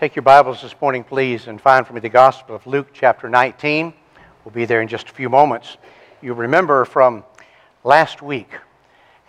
Take 0.00 0.16
your 0.16 0.22
Bibles 0.22 0.62
this 0.62 0.74
morning, 0.80 1.04
please, 1.04 1.46
and 1.46 1.60
find 1.60 1.86
for 1.86 1.92
me 1.92 2.00
the 2.00 2.08
Gospel 2.08 2.56
of 2.56 2.66
Luke, 2.66 2.88
chapter 2.94 3.28
19. 3.28 3.92
We'll 4.42 4.54
be 4.54 4.64
there 4.64 4.80
in 4.80 4.88
just 4.88 5.10
a 5.10 5.12
few 5.12 5.28
moments. 5.28 5.76
You 6.22 6.32
remember 6.32 6.86
from 6.86 7.22
last 7.84 8.22
week, 8.22 8.48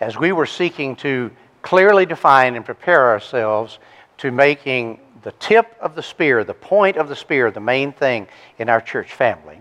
as 0.00 0.16
we 0.16 0.32
were 0.32 0.46
seeking 0.46 0.96
to 0.96 1.30
clearly 1.60 2.06
define 2.06 2.56
and 2.56 2.64
prepare 2.64 3.10
ourselves 3.10 3.80
to 4.16 4.30
making 4.30 4.98
the 5.22 5.32
tip 5.32 5.76
of 5.78 5.94
the 5.94 6.02
spear, 6.02 6.42
the 6.42 6.54
point 6.54 6.96
of 6.96 7.10
the 7.10 7.16
spear, 7.16 7.50
the 7.50 7.60
main 7.60 7.92
thing 7.92 8.26
in 8.56 8.70
our 8.70 8.80
church 8.80 9.12
family. 9.12 9.60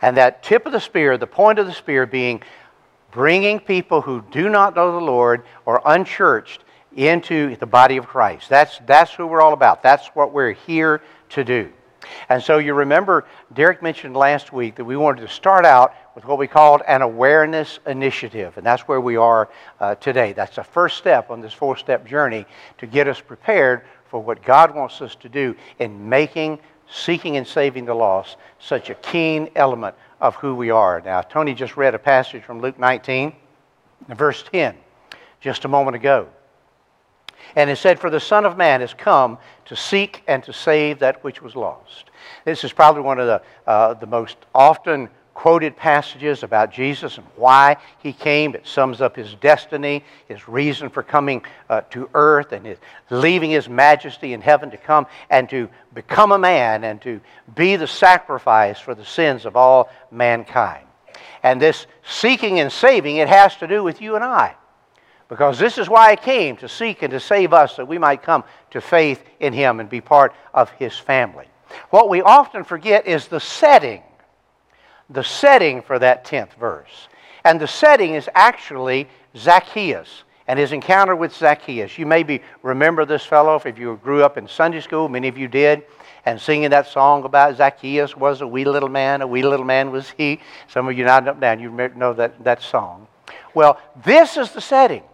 And 0.00 0.16
that 0.16 0.42
tip 0.42 0.64
of 0.64 0.72
the 0.72 0.80
spear, 0.80 1.18
the 1.18 1.26
point 1.26 1.58
of 1.58 1.66
the 1.66 1.74
spear 1.74 2.06
being 2.06 2.42
bringing 3.10 3.60
people 3.60 4.00
who 4.00 4.24
do 4.30 4.48
not 4.48 4.76
know 4.76 4.92
the 4.92 5.04
Lord 5.04 5.44
or 5.66 5.82
unchurched 5.84 6.64
into 6.96 7.56
the 7.56 7.66
body 7.66 7.96
of 7.96 8.06
Christ. 8.06 8.48
That's, 8.48 8.80
that's 8.86 9.12
who 9.12 9.26
we're 9.26 9.40
all 9.40 9.52
about. 9.52 9.82
That's 9.82 10.08
what 10.08 10.32
we're 10.32 10.52
here 10.52 11.02
to 11.30 11.44
do. 11.44 11.72
And 12.28 12.42
so 12.42 12.58
you 12.58 12.74
remember, 12.74 13.24
Derek 13.52 13.82
mentioned 13.82 14.16
last 14.16 14.52
week 14.52 14.76
that 14.76 14.84
we 14.84 14.96
wanted 14.96 15.22
to 15.22 15.28
start 15.28 15.64
out 15.64 15.94
with 16.14 16.24
what 16.24 16.38
we 16.38 16.46
called 16.46 16.82
an 16.86 17.02
awareness 17.02 17.78
initiative. 17.86 18.56
And 18.56 18.66
that's 18.66 18.82
where 18.82 19.00
we 19.00 19.16
are 19.16 19.48
uh, 19.80 19.94
today. 19.96 20.32
That's 20.32 20.56
the 20.56 20.64
first 20.64 20.98
step 20.98 21.30
on 21.30 21.40
this 21.40 21.52
four 21.52 21.76
step 21.76 22.06
journey 22.06 22.46
to 22.78 22.86
get 22.86 23.08
us 23.08 23.20
prepared 23.20 23.82
for 24.08 24.20
what 24.20 24.42
God 24.42 24.74
wants 24.74 25.00
us 25.00 25.14
to 25.16 25.28
do 25.28 25.56
in 25.78 26.08
making, 26.08 26.58
seeking, 26.90 27.36
and 27.36 27.46
saving 27.46 27.86
the 27.86 27.94
lost 27.94 28.36
such 28.58 28.90
a 28.90 28.94
keen 28.94 29.48
element 29.56 29.94
of 30.20 30.34
who 30.36 30.54
we 30.54 30.70
are. 30.70 31.00
Now, 31.00 31.22
Tony 31.22 31.54
just 31.54 31.76
read 31.76 31.94
a 31.94 31.98
passage 31.98 32.42
from 32.42 32.60
Luke 32.60 32.78
19, 32.78 33.32
verse 34.08 34.44
10, 34.52 34.76
just 35.40 35.64
a 35.64 35.68
moment 35.68 35.96
ago. 35.96 36.28
And 37.56 37.70
it 37.70 37.76
said, 37.76 37.98
For 37.98 38.10
the 38.10 38.20
Son 38.20 38.44
of 38.44 38.56
Man 38.56 38.80
has 38.80 38.94
come 38.94 39.38
to 39.66 39.76
seek 39.76 40.22
and 40.26 40.42
to 40.44 40.52
save 40.52 40.98
that 41.00 41.22
which 41.24 41.42
was 41.42 41.56
lost. 41.56 42.10
This 42.44 42.64
is 42.64 42.72
probably 42.72 43.02
one 43.02 43.18
of 43.18 43.26
the, 43.26 43.42
uh, 43.66 43.94
the 43.94 44.06
most 44.06 44.36
often 44.54 45.08
quoted 45.34 45.76
passages 45.76 46.42
about 46.42 46.70
Jesus 46.70 47.18
and 47.18 47.26
why 47.36 47.76
he 48.02 48.12
came. 48.12 48.54
It 48.54 48.66
sums 48.66 49.00
up 49.00 49.16
his 49.16 49.34
destiny, 49.34 50.04
his 50.28 50.46
reason 50.46 50.88
for 50.88 51.02
coming 51.02 51.42
uh, 51.68 51.80
to 51.90 52.08
earth, 52.14 52.52
and 52.52 52.66
his, 52.66 52.78
leaving 53.10 53.50
his 53.50 53.68
majesty 53.68 54.34
in 54.34 54.40
heaven 54.40 54.70
to 54.70 54.76
come 54.76 55.06
and 55.30 55.48
to 55.50 55.68
become 55.94 56.32
a 56.32 56.38
man 56.38 56.84
and 56.84 57.00
to 57.02 57.20
be 57.54 57.76
the 57.76 57.86
sacrifice 57.86 58.78
for 58.78 58.94
the 58.94 59.04
sins 59.04 59.46
of 59.46 59.56
all 59.56 59.90
mankind. 60.10 60.86
And 61.42 61.60
this 61.60 61.86
seeking 62.04 62.60
and 62.60 62.70
saving, 62.70 63.16
it 63.16 63.28
has 63.28 63.56
to 63.56 63.66
do 63.66 63.82
with 63.82 64.00
you 64.00 64.14
and 64.14 64.24
I. 64.24 64.54
Because 65.32 65.58
this 65.58 65.78
is 65.78 65.88
why 65.88 66.10
I 66.10 66.16
came 66.16 66.58
to 66.58 66.68
seek 66.68 67.00
and 67.00 67.10
to 67.10 67.18
save 67.18 67.54
us, 67.54 67.76
that 67.76 67.88
we 67.88 67.96
might 67.96 68.22
come 68.22 68.44
to 68.72 68.82
faith 68.82 69.24
in 69.40 69.54
Him 69.54 69.80
and 69.80 69.88
be 69.88 70.02
part 70.02 70.34
of 70.52 70.68
His 70.72 70.94
family. 70.98 71.46
What 71.88 72.10
we 72.10 72.20
often 72.20 72.64
forget 72.64 73.06
is 73.06 73.28
the 73.28 73.40
setting, 73.40 74.02
the 75.08 75.24
setting 75.24 75.80
for 75.80 75.98
that 75.98 76.26
10th 76.26 76.52
verse. 76.60 77.08
And 77.46 77.58
the 77.58 77.66
setting 77.66 78.14
is 78.14 78.28
actually 78.34 79.08
Zacchaeus 79.34 80.24
and 80.48 80.58
his 80.58 80.70
encounter 80.70 81.16
with 81.16 81.34
Zacchaeus. 81.34 81.96
You 81.96 82.04
maybe 82.04 82.42
remember 82.62 83.06
this 83.06 83.24
fellow 83.24 83.56
if 83.56 83.78
you 83.78 83.98
grew 84.04 84.22
up 84.22 84.36
in 84.36 84.46
Sunday 84.46 84.82
school, 84.82 85.08
many 85.08 85.28
of 85.28 85.38
you 85.38 85.48
did, 85.48 85.84
and 86.26 86.38
singing 86.38 86.68
that 86.68 86.88
song 86.88 87.24
about 87.24 87.56
Zacchaeus 87.56 88.14
was 88.14 88.42
a 88.42 88.46
wee 88.46 88.66
little 88.66 88.90
man, 88.90 89.22
a 89.22 89.26
wee 89.26 89.42
little 89.42 89.64
man 89.64 89.92
was 89.92 90.12
he. 90.18 90.40
Some 90.68 90.88
of 90.88 90.98
you 90.98 91.06
nodding 91.06 91.30
up 91.30 91.40
down, 91.40 91.58
you 91.58 91.70
know 91.70 92.12
that, 92.12 92.44
that 92.44 92.60
song. 92.60 93.06
Well, 93.54 93.80
this 94.04 94.36
is 94.36 94.52
the 94.52 94.60
setting. 94.60 95.04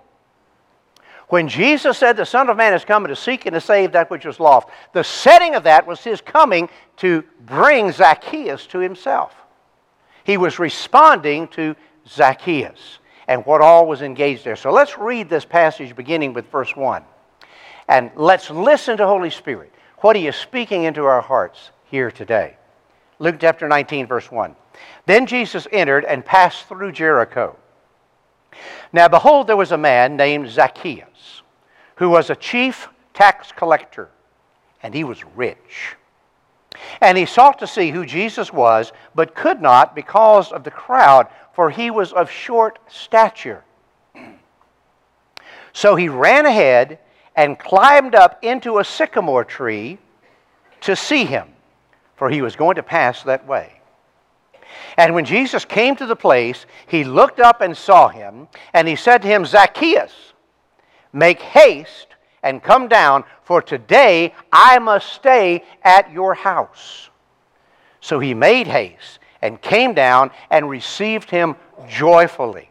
When 1.28 1.46
Jesus 1.46 1.98
said 1.98 2.16
the 2.16 2.24
Son 2.24 2.48
of 2.48 2.56
Man 2.56 2.72
is 2.72 2.84
coming 2.84 3.08
to 3.08 3.16
seek 3.16 3.44
and 3.44 3.54
to 3.54 3.60
save 3.60 3.92
that 3.92 4.10
which 4.10 4.24
was 4.24 4.40
lost, 4.40 4.68
the 4.92 5.04
setting 5.04 5.54
of 5.54 5.64
that 5.64 5.86
was 5.86 6.02
his 6.02 6.20
coming 6.20 6.68
to 6.98 7.22
bring 7.44 7.92
Zacchaeus 7.92 8.66
to 8.68 8.78
himself. 8.78 9.34
He 10.24 10.38
was 10.38 10.58
responding 10.58 11.48
to 11.48 11.76
Zacchaeus 12.08 12.98
and 13.28 13.44
what 13.44 13.60
all 13.60 13.86
was 13.86 14.00
engaged 14.00 14.44
there. 14.44 14.56
So 14.56 14.72
let's 14.72 14.96
read 14.96 15.28
this 15.28 15.44
passage 15.44 15.94
beginning 15.94 16.32
with 16.32 16.50
verse 16.50 16.74
1. 16.74 17.04
And 17.88 18.10
let's 18.16 18.50
listen 18.50 18.96
to 18.96 19.06
Holy 19.06 19.30
Spirit. 19.30 19.72
What 19.98 20.16
he 20.16 20.26
is 20.28 20.36
speaking 20.36 20.84
into 20.84 21.04
our 21.04 21.20
hearts 21.20 21.70
here 21.84 22.10
today. 22.10 22.56
Luke 23.18 23.36
chapter 23.38 23.68
19, 23.68 24.06
verse 24.06 24.30
1. 24.30 24.54
Then 25.06 25.26
Jesus 25.26 25.66
entered 25.72 26.04
and 26.04 26.24
passed 26.24 26.68
through 26.68 26.92
Jericho. 26.92 27.56
Now, 28.92 29.08
behold, 29.08 29.46
there 29.46 29.56
was 29.56 29.72
a 29.72 29.78
man 29.78 30.16
named 30.16 30.48
Zacchaeus, 30.50 31.42
who 31.96 32.08
was 32.08 32.30
a 32.30 32.36
chief 32.36 32.88
tax 33.14 33.52
collector, 33.52 34.08
and 34.82 34.94
he 34.94 35.04
was 35.04 35.24
rich. 35.36 35.96
And 37.00 37.18
he 37.18 37.26
sought 37.26 37.58
to 37.58 37.66
see 37.66 37.90
who 37.90 38.06
Jesus 38.06 38.52
was, 38.52 38.92
but 39.14 39.34
could 39.34 39.60
not 39.60 39.94
because 39.94 40.52
of 40.52 40.64
the 40.64 40.70
crowd, 40.70 41.26
for 41.52 41.70
he 41.70 41.90
was 41.90 42.12
of 42.12 42.30
short 42.30 42.78
stature. 42.88 43.64
So 45.72 45.96
he 45.96 46.08
ran 46.08 46.46
ahead 46.46 46.98
and 47.36 47.58
climbed 47.58 48.14
up 48.14 48.42
into 48.42 48.78
a 48.78 48.84
sycamore 48.84 49.44
tree 49.44 49.98
to 50.80 50.96
see 50.96 51.24
him, 51.24 51.48
for 52.16 52.30
he 52.30 52.42
was 52.42 52.56
going 52.56 52.76
to 52.76 52.82
pass 52.82 53.22
that 53.24 53.46
way. 53.46 53.77
And 54.96 55.14
when 55.14 55.24
Jesus 55.24 55.64
came 55.64 55.96
to 55.96 56.06
the 56.06 56.16
place, 56.16 56.66
he 56.86 57.04
looked 57.04 57.40
up 57.40 57.60
and 57.60 57.76
saw 57.76 58.08
him, 58.08 58.48
and 58.72 58.88
he 58.88 58.96
said 58.96 59.22
to 59.22 59.28
him, 59.28 59.44
Zacchaeus, 59.44 60.32
make 61.12 61.40
haste 61.40 62.08
and 62.42 62.62
come 62.62 62.88
down, 62.88 63.24
for 63.42 63.60
today 63.62 64.34
I 64.52 64.78
must 64.78 65.12
stay 65.12 65.64
at 65.82 66.12
your 66.12 66.34
house. 66.34 67.10
So 68.00 68.18
he 68.18 68.34
made 68.34 68.66
haste 68.66 69.18
and 69.42 69.60
came 69.60 69.94
down 69.94 70.30
and 70.50 70.68
received 70.68 71.30
him 71.30 71.56
joyfully. 71.88 72.70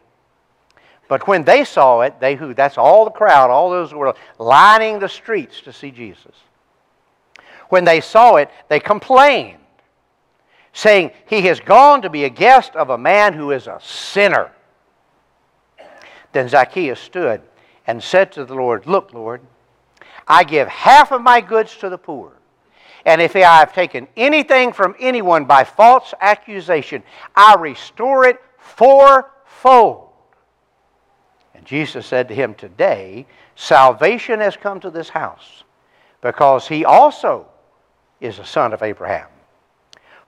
But 1.08 1.26
when 1.26 1.44
they 1.44 1.64
saw 1.64 2.02
it, 2.02 2.20
they 2.20 2.34
who, 2.34 2.52
that's 2.54 2.76
all 2.76 3.04
the 3.04 3.10
crowd, 3.10 3.50
all 3.50 3.70
those 3.70 3.90
who 3.90 3.98
were 3.98 4.14
lining 4.38 4.98
the 4.98 5.08
streets 5.08 5.60
to 5.62 5.72
see 5.72 5.90
Jesus. 5.90 6.34
When 7.70 7.84
they 7.84 8.00
saw 8.00 8.36
it, 8.36 8.50
they 8.68 8.80
complained 8.80 9.58
saying, 10.78 11.10
He 11.26 11.42
has 11.42 11.58
gone 11.58 12.02
to 12.02 12.10
be 12.10 12.22
a 12.22 12.30
guest 12.30 12.76
of 12.76 12.90
a 12.90 12.98
man 12.98 13.32
who 13.32 13.50
is 13.50 13.66
a 13.66 13.80
sinner. 13.82 14.52
Then 16.30 16.48
Zacchaeus 16.48 17.00
stood 17.00 17.42
and 17.88 18.00
said 18.00 18.30
to 18.32 18.44
the 18.44 18.54
Lord, 18.54 18.86
Look, 18.86 19.12
Lord, 19.12 19.40
I 20.28 20.44
give 20.44 20.68
half 20.68 21.10
of 21.10 21.20
my 21.20 21.40
goods 21.40 21.76
to 21.78 21.88
the 21.88 21.98
poor. 21.98 22.32
And 23.04 23.20
if 23.20 23.34
I 23.34 23.40
have 23.40 23.72
taken 23.72 24.06
anything 24.16 24.72
from 24.72 24.94
anyone 25.00 25.46
by 25.46 25.64
false 25.64 26.14
accusation, 26.20 27.02
I 27.34 27.56
restore 27.58 28.26
it 28.26 28.40
fourfold. 28.58 30.10
And 31.54 31.64
Jesus 31.64 32.06
said 32.06 32.28
to 32.28 32.36
him, 32.36 32.54
Today 32.54 33.26
salvation 33.56 34.38
has 34.38 34.56
come 34.56 34.78
to 34.80 34.90
this 34.90 35.08
house, 35.08 35.64
because 36.20 36.68
he 36.68 36.84
also 36.84 37.48
is 38.20 38.38
a 38.38 38.44
son 38.44 38.72
of 38.72 38.84
Abraham. 38.84 39.26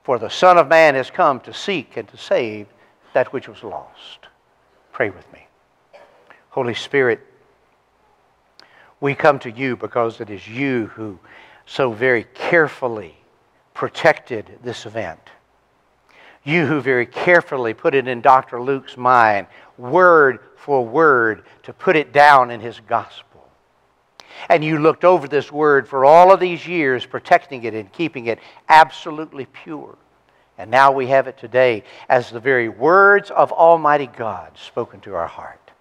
For 0.03 0.17
the 0.17 0.29
Son 0.29 0.57
of 0.57 0.67
Man 0.67 0.95
has 0.95 1.11
come 1.11 1.39
to 1.41 1.53
seek 1.53 1.97
and 1.97 2.07
to 2.07 2.17
save 2.17 2.67
that 3.13 3.31
which 3.31 3.47
was 3.47 3.63
lost. 3.63 4.27
Pray 4.91 5.09
with 5.09 5.31
me. 5.31 5.47
Holy 6.49 6.73
Spirit, 6.73 7.21
we 8.99 9.15
come 9.15 9.39
to 9.39 9.51
you 9.51 9.75
because 9.75 10.19
it 10.19 10.29
is 10.29 10.47
you 10.47 10.87
who 10.87 11.19
so 11.65 11.91
very 11.91 12.25
carefully 12.33 13.15
protected 13.73 14.59
this 14.63 14.85
event. 14.85 15.19
You 16.43 16.65
who 16.65 16.81
very 16.81 17.05
carefully 17.05 17.73
put 17.73 17.93
it 17.93 18.07
in 18.07 18.21
Dr. 18.21 18.61
Luke's 18.61 18.97
mind, 18.97 19.47
word 19.77 20.39
for 20.55 20.85
word, 20.85 21.43
to 21.63 21.73
put 21.73 21.95
it 21.95 22.11
down 22.11 22.51
in 22.51 22.59
his 22.59 22.79
gospel. 22.81 23.30
And 24.49 24.63
you 24.63 24.79
looked 24.79 25.03
over 25.03 25.27
this 25.27 25.51
word 25.51 25.87
for 25.87 26.05
all 26.05 26.31
of 26.31 26.39
these 26.39 26.67
years, 26.67 27.05
protecting 27.05 27.63
it 27.63 27.73
and 27.73 27.91
keeping 27.91 28.27
it 28.27 28.39
absolutely 28.69 29.45
pure. 29.45 29.97
And 30.57 30.69
now 30.69 30.91
we 30.91 31.07
have 31.07 31.27
it 31.27 31.37
today 31.37 31.83
as 32.07 32.29
the 32.29 32.39
very 32.39 32.69
words 32.69 33.31
of 33.31 33.51
Almighty 33.51 34.07
God 34.07 34.57
spoken 34.57 34.99
to 35.01 35.15
our 35.15 35.27
heart. 35.27 35.71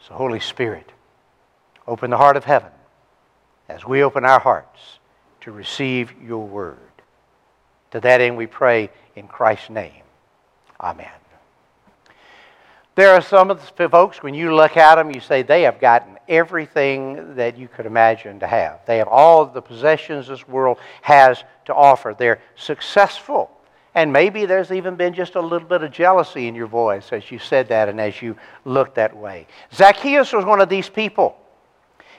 So, 0.00 0.14
Holy 0.14 0.40
Spirit, 0.40 0.90
open 1.86 2.10
the 2.10 2.16
heart 2.16 2.36
of 2.36 2.44
heaven 2.44 2.70
as 3.68 3.84
we 3.84 4.02
open 4.02 4.24
our 4.24 4.40
hearts 4.40 4.98
to 5.40 5.52
receive 5.52 6.12
your 6.22 6.46
word. 6.46 6.78
To 7.92 8.00
that 8.00 8.20
end, 8.20 8.36
we 8.36 8.46
pray 8.46 8.90
in 9.14 9.26
Christ's 9.26 9.70
name. 9.70 10.02
Amen. 10.80 11.08
There 12.94 13.12
are 13.12 13.20
some 13.20 13.50
of 13.50 13.60
the 13.76 13.88
folks, 13.88 14.22
when 14.22 14.34
you 14.34 14.54
look 14.54 14.76
at 14.76 14.96
them, 14.96 15.10
you 15.10 15.20
say 15.20 15.42
they 15.42 15.62
have 15.62 15.80
gotten 15.80 16.15
everything 16.28 17.34
that 17.36 17.56
you 17.56 17.68
could 17.68 17.86
imagine 17.86 18.40
to 18.40 18.46
have. 18.46 18.80
They 18.86 18.98
have 18.98 19.08
all 19.08 19.46
the 19.46 19.62
possessions 19.62 20.28
this 20.28 20.46
world 20.46 20.78
has 21.02 21.42
to 21.66 21.74
offer. 21.74 22.14
They're 22.16 22.40
successful. 22.54 23.50
And 23.94 24.12
maybe 24.12 24.44
there's 24.44 24.72
even 24.72 24.94
been 24.94 25.14
just 25.14 25.36
a 25.36 25.40
little 25.40 25.66
bit 25.66 25.82
of 25.82 25.90
jealousy 25.90 26.48
in 26.48 26.54
your 26.54 26.66
voice 26.66 27.12
as 27.12 27.30
you 27.30 27.38
said 27.38 27.68
that 27.68 27.88
and 27.88 27.98
as 27.98 28.20
you 28.20 28.36
looked 28.64 28.96
that 28.96 29.16
way. 29.16 29.46
Zacchaeus 29.72 30.32
was 30.32 30.44
one 30.44 30.60
of 30.60 30.68
these 30.68 30.88
people. 30.88 31.36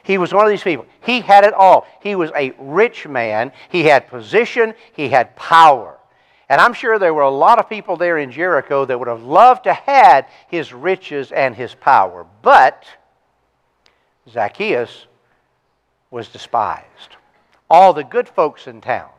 He 0.02 0.18
was 0.18 0.34
one 0.34 0.46
of 0.46 0.50
these 0.50 0.64
people. 0.64 0.86
He 1.06 1.22
had 1.22 1.44
it 1.44 1.54
all. 1.54 1.86
He 2.02 2.16
was 2.16 2.32
a 2.36 2.52
rich 2.58 3.08
man. 3.08 3.52
He 3.70 3.84
had 3.84 4.08
position. 4.08 4.74
He 4.94 5.10
had 5.10 5.36
power. 5.36 5.98
And 6.50 6.62
I'm 6.62 6.74
sure 6.74 6.98
there 6.98 7.14
were 7.14 7.24
a 7.24 7.30
lot 7.30 7.60
of 7.60 7.70
people 7.70 7.98
there 7.98 8.18
in 8.18 8.32
Jericho 8.32 8.86
that 8.86 8.98
would 8.98 9.10
have 9.10 9.24
loved 9.24 9.66
to 9.66 9.74
had 9.74 10.28
his 10.48 10.72
riches 10.72 11.32
and 11.32 11.54
his 11.54 11.76
power. 11.76 12.26
But 12.42 12.86
Zacchaeus 14.30 15.08
was 16.12 16.28
despised. 16.30 17.16
All 17.70 17.94
the 17.94 18.04
good 18.04 18.30
folks 18.30 18.68
in 18.68 18.82
town, 18.82 19.10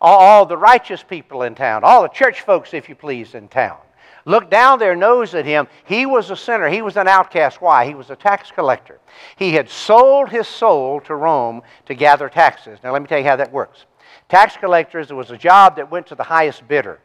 all, 0.00 0.44
the 0.44 0.56
righteous 0.56 1.02
people 1.02 1.42
in 1.42 1.54
town, 1.54 1.82
all 1.82 2.02
the 2.02 2.08
church 2.08 2.42
folks, 2.42 2.74
if 2.74 2.88
you 2.88 2.94
please, 2.94 3.34
in 3.34 3.48
town, 3.48 3.78
looked 4.26 4.50
down 4.50 4.78
their 4.78 4.96
nose 4.96 5.34
at 5.34 5.46
him. 5.46 5.66
He 5.84 6.04
was 6.04 6.30
a 6.30 6.36
sinner. 6.36 6.68
He 6.68 6.82
was 6.82 6.96
an 6.96 7.08
outcast. 7.08 7.60
Why? 7.60 7.86
He 7.86 7.94
was 7.94 8.10
a 8.10 8.16
tax 8.16 8.50
collector. 8.50 8.98
He 9.36 9.52
had 9.52 9.68
sold 9.70 10.28
his 10.28 10.46
soul 10.46 11.00
to 11.02 11.14
Rome 11.14 11.62
to 11.86 11.94
gather 11.94 12.28
taxes. 12.28 12.78
Now, 12.82 12.92
let 12.92 13.02
me 13.02 13.08
tell 13.08 13.18
you 13.18 13.24
how 13.24 13.36
that 13.36 13.52
works. 13.52 13.86
Tax 14.28 14.56
collectors 14.56 15.10
it 15.10 15.14
was 15.14 15.30
a 15.30 15.38
job 15.38 15.76
that 15.76 15.90
went 15.90 16.06
to 16.08 16.14
the 16.14 16.22
highest 16.22 16.66
bidder 16.68 17.00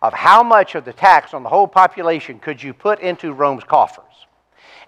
of 0.00 0.12
how 0.12 0.42
much 0.42 0.74
of 0.74 0.84
the 0.84 0.92
tax 0.92 1.34
on 1.34 1.42
the 1.42 1.48
whole 1.48 1.66
population 1.66 2.38
could 2.38 2.62
you 2.62 2.72
put 2.72 3.00
into 3.00 3.32
Rome's 3.32 3.64
coffers. 3.64 4.04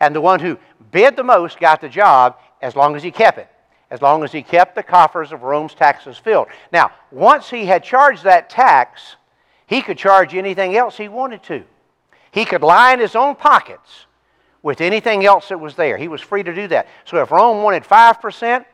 And 0.00 0.14
the 0.14 0.20
one 0.20 0.40
who 0.40 0.58
bid 0.90 1.16
the 1.16 1.22
most 1.22 1.60
got 1.60 1.80
the 1.80 1.88
job 1.88 2.38
as 2.62 2.74
long 2.74 2.96
as 2.96 3.02
he 3.02 3.10
kept 3.10 3.38
it, 3.38 3.48
as 3.90 4.02
long 4.02 4.24
as 4.24 4.32
he 4.32 4.42
kept 4.42 4.74
the 4.74 4.82
coffers 4.82 5.32
of 5.32 5.42
Rome's 5.42 5.74
taxes 5.74 6.16
filled. 6.16 6.48
Now, 6.72 6.90
once 7.10 7.50
he 7.50 7.66
had 7.66 7.84
charged 7.84 8.24
that 8.24 8.50
tax, 8.50 9.16
he 9.66 9.82
could 9.82 9.98
charge 9.98 10.34
anything 10.34 10.76
else 10.76 10.96
he 10.96 11.08
wanted 11.08 11.42
to. 11.44 11.64
He 12.32 12.44
could 12.44 12.62
line 12.62 12.98
his 12.98 13.14
own 13.14 13.34
pockets 13.34 14.06
with 14.62 14.80
anything 14.80 15.24
else 15.24 15.48
that 15.48 15.58
was 15.58 15.74
there. 15.74 15.96
He 15.96 16.08
was 16.08 16.20
free 16.20 16.42
to 16.42 16.54
do 16.54 16.68
that. 16.68 16.88
So 17.04 17.20
if 17.22 17.30
Rome 17.30 17.62
wanted 17.62 17.84
5%, 17.84 18.64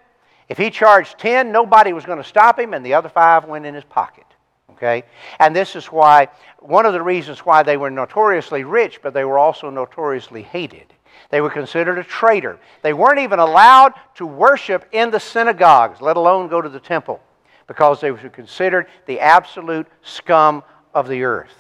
if 0.49 0.59
he 0.59 0.71
charged 0.71 1.19
10, 1.19 1.51
nobody 1.51 1.93
was 1.93 2.05
going 2.05 2.19
to 2.19 2.25
stop 2.25 2.59
him, 2.59 2.75
and 2.75 2.85
the 2.85 2.95
other 2.95 3.09
five 3.09 3.45
went 3.45 3.67
in 3.67 3.75
his 3.75 3.85
pocket. 3.85 4.25
Okay? 4.73 5.05
And 5.39 5.57
this 5.57 5.75
is 5.75 5.87
why, 5.87 6.29
one 6.61 6.87
of 6.87 6.93
the 6.93 7.03
reasons 7.03 7.41
why 7.41 7.63
they 7.63 7.77
were 7.77 7.91
notoriously 7.91 8.65
rich, 8.65 9.01
but 9.03 9.15
they 9.15 9.25
were 9.25 9.39
also 9.39 9.71
notoriously 9.71 10.43
hated. 10.43 10.93
They 11.31 11.41
were 11.41 11.51
considered 11.51 11.99
a 11.99 12.05
traitor. 12.05 12.59
They 12.83 12.93
weren't 12.93 13.19
even 13.19 13.39
allowed 13.39 13.95
to 14.17 14.27
worship 14.27 14.87
in 14.93 15.11
the 15.11 15.21
synagogues, 15.21 16.01
let 16.01 16.17
alone 16.17 16.49
go 16.49 16.61
to 16.61 16.69
the 16.69 16.81
temple, 16.81 17.21
because 17.67 18.01
they 18.01 18.11
were 18.11 18.19
considered 18.29 18.87
the 19.07 19.21
absolute 19.21 19.87
scum 20.03 20.63
of 20.95 21.09
the 21.09 21.25
earth. 21.25 21.55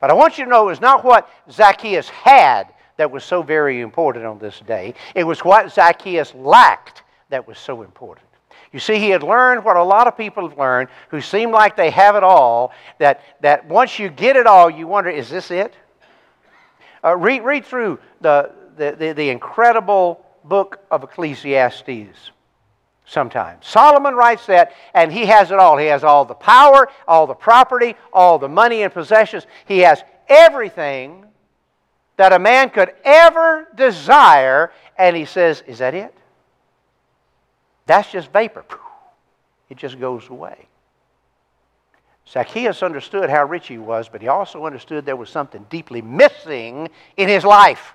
But 0.00 0.10
I 0.10 0.14
want 0.14 0.38
you 0.38 0.44
to 0.44 0.50
know 0.50 0.62
it 0.62 0.66
was 0.66 0.80
not 0.80 1.04
what 1.04 1.28
Zacchaeus 1.50 2.08
had 2.08 2.72
that 2.96 3.10
was 3.10 3.24
so 3.24 3.42
very 3.42 3.80
important 3.80 4.26
on 4.26 4.38
this 4.38 4.60
day, 4.60 4.94
it 5.14 5.24
was 5.24 5.44
what 5.44 5.72
Zacchaeus 5.72 6.34
lacked 6.34 7.02
that 7.30 7.46
was 7.46 7.58
so 7.58 7.82
important. 7.82 8.26
You 8.72 8.78
see, 8.78 8.98
he 8.98 9.10
had 9.10 9.22
learned 9.22 9.64
what 9.64 9.76
a 9.76 9.82
lot 9.82 10.06
of 10.06 10.16
people 10.16 10.48
have 10.48 10.58
learned 10.58 10.90
who 11.08 11.20
seem 11.20 11.50
like 11.50 11.76
they 11.76 11.90
have 11.90 12.14
it 12.14 12.22
all, 12.22 12.72
that, 12.98 13.22
that 13.40 13.66
once 13.66 13.98
you 13.98 14.08
get 14.08 14.36
it 14.36 14.46
all, 14.46 14.70
you 14.70 14.86
wonder, 14.86 15.10
is 15.10 15.28
this 15.28 15.50
it? 15.50 15.74
Uh, 17.02 17.16
read, 17.16 17.42
read 17.42 17.64
through 17.64 17.98
the, 18.20 18.52
the, 18.76 18.96
the, 18.98 19.12
the 19.12 19.30
incredible 19.30 20.24
book 20.44 20.80
of 20.90 21.02
Ecclesiastes 21.02 22.30
sometimes. 23.06 23.66
Solomon 23.66 24.14
writes 24.14 24.46
that, 24.46 24.72
and 24.94 25.12
he 25.12 25.26
has 25.26 25.50
it 25.50 25.58
all. 25.58 25.76
He 25.76 25.86
has 25.86 26.04
all 26.04 26.24
the 26.24 26.34
power, 26.34 26.88
all 27.08 27.26
the 27.26 27.34
property, 27.34 27.96
all 28.12 28.38
the 28.38 28.48
money 28.48 28.82
and 28.82 28.92
possessions. 28.92 29.46
He 29.66 29.80
has 29.80 30.02
everything 30.28 31.24
that 32.16 32.32
a 32.32 32.38
man 32.38 32.70
could 32.70 32.92
ever 33.04 33.66
desire, 33.74 34.72
and 34.96 35.16
he 35.16 35.24
says, 35.24 35.62
Is 35.66 35.78
that 35.78 35.94
it? 35.94 36.14
That's 37.86 38.10
just 38.12 38.32
vapor. 38.32 38.64
It 39.68 39.76
just 39.76 39.98
goes 39.98 40.28
away. 40.28 40.68
Zacchaeus 42.30 42.82
understood 42.82 43.28
how 43.28 43.44
rich 43.44 43.66
he 43.66 43.78
was, 43.78 44.08
but 44.08 44.22
he 44.22 44.28
also 44.28 44.64
understood 44.64 45.04
there 45.04 45.16
was 45.16 45.30
something 45.30 45.66
deeply 45.68 46.00
missing 46.00 46.88
in 47.16 47.28
his 47.28 47.44
life. 47.44 47.94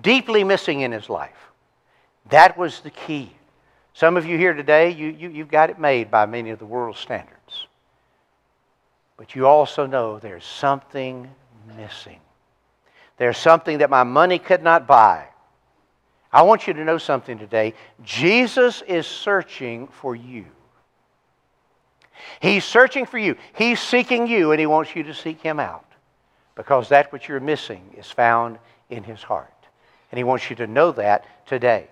Deeply 0.00 0.42
missing 0.42 0.80
in 0.80 0.90
his 0.90 1.08
life. 1.08 1.36
That 2.30 2.58
was 2.58 2.80
the 2.80 2.90
key. 2.90 3.32
Some 3.94 4.16
of 4.16 4.26
you 4.26 4.36
here 4.36 4.54
today, 4.54 4.90
you, 4.90 5.08
you, 5.08 5.28
you've 5.28 5.50
got 5.50 5.70
it 5.70 5.78
made 5.78 6.10
by 6.10 6.26
many 6.26 6.50
of 6.50 6.58
the 6.58 6.66
world's 6.66 6.98
standards. 6.98 7.66
But 9.16 9.36
you 9.36 9.46
also 9.46 9.86
know 9.86 10.18
there's 10.18 10.44
something 10.44 11.30
missing. 11.76 12.18
There's 13.18 13.38
something 13.38 13.78
that 13.78 13.90
my 13.90 14.02
money 14.02 14.38
could 14.38 14.62
not 14.62 14.88
buy. 14.88 15.26
I 16.32 16.42
want 16.42 16.66
you 16.66 16.72
to 16.72 16.84
know 16.84 16.98
something 16.98 17.38
today. 17.38 17.74
Jesus 18.02 18.82
is 18.82 19.06
searching 19.06 19.86
for 19.88 20.16
you. 20.16 20.46
He's 22.40 22.64
searching 22.64 23.06
for 23.06 23.18
you. 23.18 23.36
He's 23.54 23.80
seeking 23.80 24.26
you, 24.26 24.52
and 24.52 24.60
He 24.60 24.66
wants 24.66 24.94
you 24.94 25.02
to 25.04 25.14
seek 25.14 25.40
Him 25.40 25.60
out 25.60 25.84
because 26.54 26.88
that 26.88 27.12
which 27.12 27.28
you're 27.28 27.40
missing 27.40 27.94
is 27.96 28.10
found 28.10 28.58
in 28.88 29.02
His 29.02 29.22
heart. 29.22 29.52
And 30.10 30.18
He 30.18 30.24
wants 30.24 30.50
you 30.50 30.56
to 30.56 30.66
know 30.66 30.92
that 30.92 31.24
today. 31.46 31.88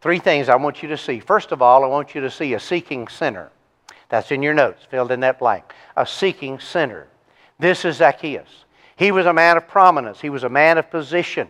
Three 0.00 0.18
things 0.18 0.48
I 0.48 0.56
want 0.56 0.82
you 0.82 0.88
to 0.90 0.96
see. 0.96 1.20
First 1.20 1.52
of 1.52 1.60
all, 1.60 1.84
I 1.84 1.86
want 1.86 2.14
you 2.14 2.20
to 2.22 2.30
see 2.30 2.54
a 2.54 2.60
seeking 2.60 3.08
sinner. 3.08 3.50
That's 4.08 4.30
in 4.30 4.42
your 4.42 4.54
notes, 4.54 4.84
filled 4.90 5.12
in 5.12 5.20
that 5.20 5.38
blank. 5.38 5.72
A 5.96 6.06
seeking 6.06 6.58
sinner. 6.58 7.06
This 7.58 7.84
is 7.84 7.96
Zacchaeus. 7.96 8.64
He 8.96 9.12
was 9.12 9.26
a 9.26 9.32
man 9.32 9.56
of 9.56 9.68
prominence, 9.68 10.20
he 10.20 10.30
was 10.30 10.44
a 10.44 10.48
man 10.48 10.78
of 10.78 10.90
position. 10.90 11.48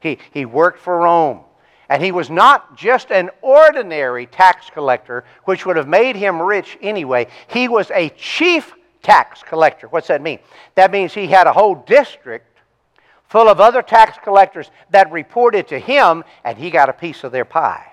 He, 0.00 0.18
he 0.32 0.44
worked 0.44 0.78
for 0.78 0.98
Rome. 0.98 1.40
And 1.88 2.02
he 2.02 2.12
was 2.12 2.30
not 2.30 2.76
just 2.76 3.10
an 3.12 3.30
ordinary 3.42 4.26
tax 4.26 4.70
collector, 4.70 5.24
which 5.44 5.64
would 5.66 5.76
have 5.76 5.88
made 5.88 6.16
him 6.16 6.42
rich 6.42 6.76
anyway. 6.80 7.28
He 7.46 7.68
was 7.68 7.90
a 7.92 8.08
chief 8.10 8.74
tax 9.02 9.42
collector. 9.42 9.86
What's 9.88 10.08
that 10.08 10.20
mean? 10.20 10.40
That 10.74 10.90
means 10.90 11.14
he 11.14 11.28
had 11.28 11.46
a 11.46 11.52
whole 11.52 11.76
district 11.76 12.58
full 13.28 13.48
of 13.48 13.60
other 13.60 13.82
tax 13.82 14.18
collectors 14.22 14.70
that 14.90 15.10
reported 15.12 15.68
to 15.68 15.78
him, 15.78 16.24
and 16.44 16.58
he 16.58 16.70
got 16.70 16.88
a 16.88 16.92
piece 16.92 17.24
of 17.24 17.32
their 17.32 17.44
pie. 17.44 17.92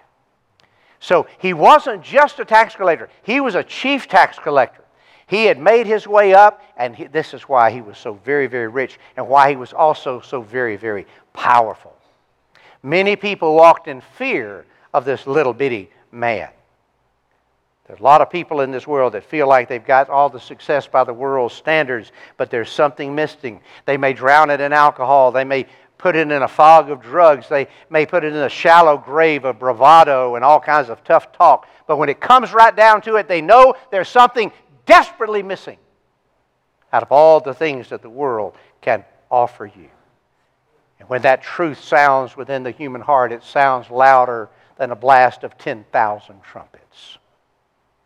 So 0.99 1.27
he 1.39 1.53
wasn't 1.53 2.01
just 2.01 2.39
a 2.39 2.45
tax 2.45 2.75
collector, 2.75 3.09
he 3.23 3.39
was 3.39 3.55
a 3.55 3.63
chief 3.63 4.07
tax 4.07 4.39
collector. 4.39 4.83
He 5.27 5.45
had 5.45 5.57
made 5.57 5.87
his 5.87 6.07
way 6.07 6.33
up, 6.33 6.61
and 6.77 6.95
he, 6.95 7.05
this 7.05 7.33
is 7.33 7.43
why 7.43 7.71
he 7.71 7.81
was 7.81 7.97
so 7.97 8.13
very, 8.25 8.47
very 8.47 8.67
rich, 8.67 8.99
and 9.17 9.27
why 9.27 9.49
he 9.49 9.55
was 9.55 9.73
also 9.73 10.19
so 10.19 10.41
very, 10.41 10.75
very 10.75 11.07
powerful. 11.33 11.95
Many 12.83 13.15
people 13.15 13.55
walked 13.55 13.87
in 13.87 14.01
fear 14.01 14.65
of 14.93 15.05
this 15.05 15.25
little 15.25 15.53
bitty 15.53 15.89
man. 16.11 16.49
There's 17.87 17.99
a 17.99 18.03
lot 18.03 18.21
of 18.21 18.29
people 18.29 18.61
in 18.61 18.71
this 18.71 18.85
world 18.85 19.13
that 19.13 19.23
feel 19.23 19.47
like 19.47 19.67
they've 19.67 19.83
got 19.83 20.09
all 20.09 20.29
the 20.29 20.39
success 20.39 20.87
by 20.87 21.03
the 21.03 21.13
world's 21.13 21.53
standards, 21.53 22.11
but 22.37 22.49
there's 22.49 22.69
something 22.69 23.13
missing. 23.13 23.61
They 23.85 23.97
may 23.97 24.13
drown 24.13 24.49
it 24.49 24.61
in 24.61 24.71
alcohol. 24.71 25.31
They 25.31 25.43
may 25.43 25.65
put 25.97 26.15
it 26.15 26.31
in 26.31 26.41
a 26.41 26.47
fog 26.47 26.89
of 26.89 27.01
drugs. 27.01 27.47
They 27.49 27.67
may 27.89 28.05
put 28.05 28.23
it 28.23 28.33
in 28.33 28.39
a 28.39 28.49
shallow 28.49 28.97
grave 28.97 29.45
of 29.45 29.59
bravado 29.59 30.35
and 30.35 30.43
all 30.43 30.59
kinds 30.59 30.89
of 30.89 31.03
tough 31.03 31.31
talk. 31.33 31.67
But 31.87 31.97
when 31.97 32.09
it 32.09 32.19
comes 32.21 32.53
right 32.53 32.75
down 32.75 33.01
to 33.01 33.15
it, 33.15 33.27
they 33.27 33.41
know 33.41 33.75
there's 33.91 34.09
something 34.09 34.51
desperately 34.85 35.43
missing 35.43 35.77
out 36.91 37.03
of 37.03 37.11
all 37.11 37.39
the 37.39 37.53
things 37.53 37.89
that 37.89 38.01
the 38.01 38.09
world 38.09 38.55
can 38.81 39.03
offer 39.29 39.65
you. 39.65 39.89
And 41.03 41.09
when 41.09 41.23
that 41.23 41.43
truth 41.43 41.83
sounds 41.83 42.37
within 42.37 42.63
the 42.63 42.71
human 42.71 43.01
heart, 43.01 43.33
it 43.33 43.43
sounds 43.43 43.89
louder 43.89 44.47
than 44.77 44.91
a 44.91 44.95
blast 44.95 45.43
of 45.43 45.57
10,000 45.57 46.41
trumpets. 46.41 47.17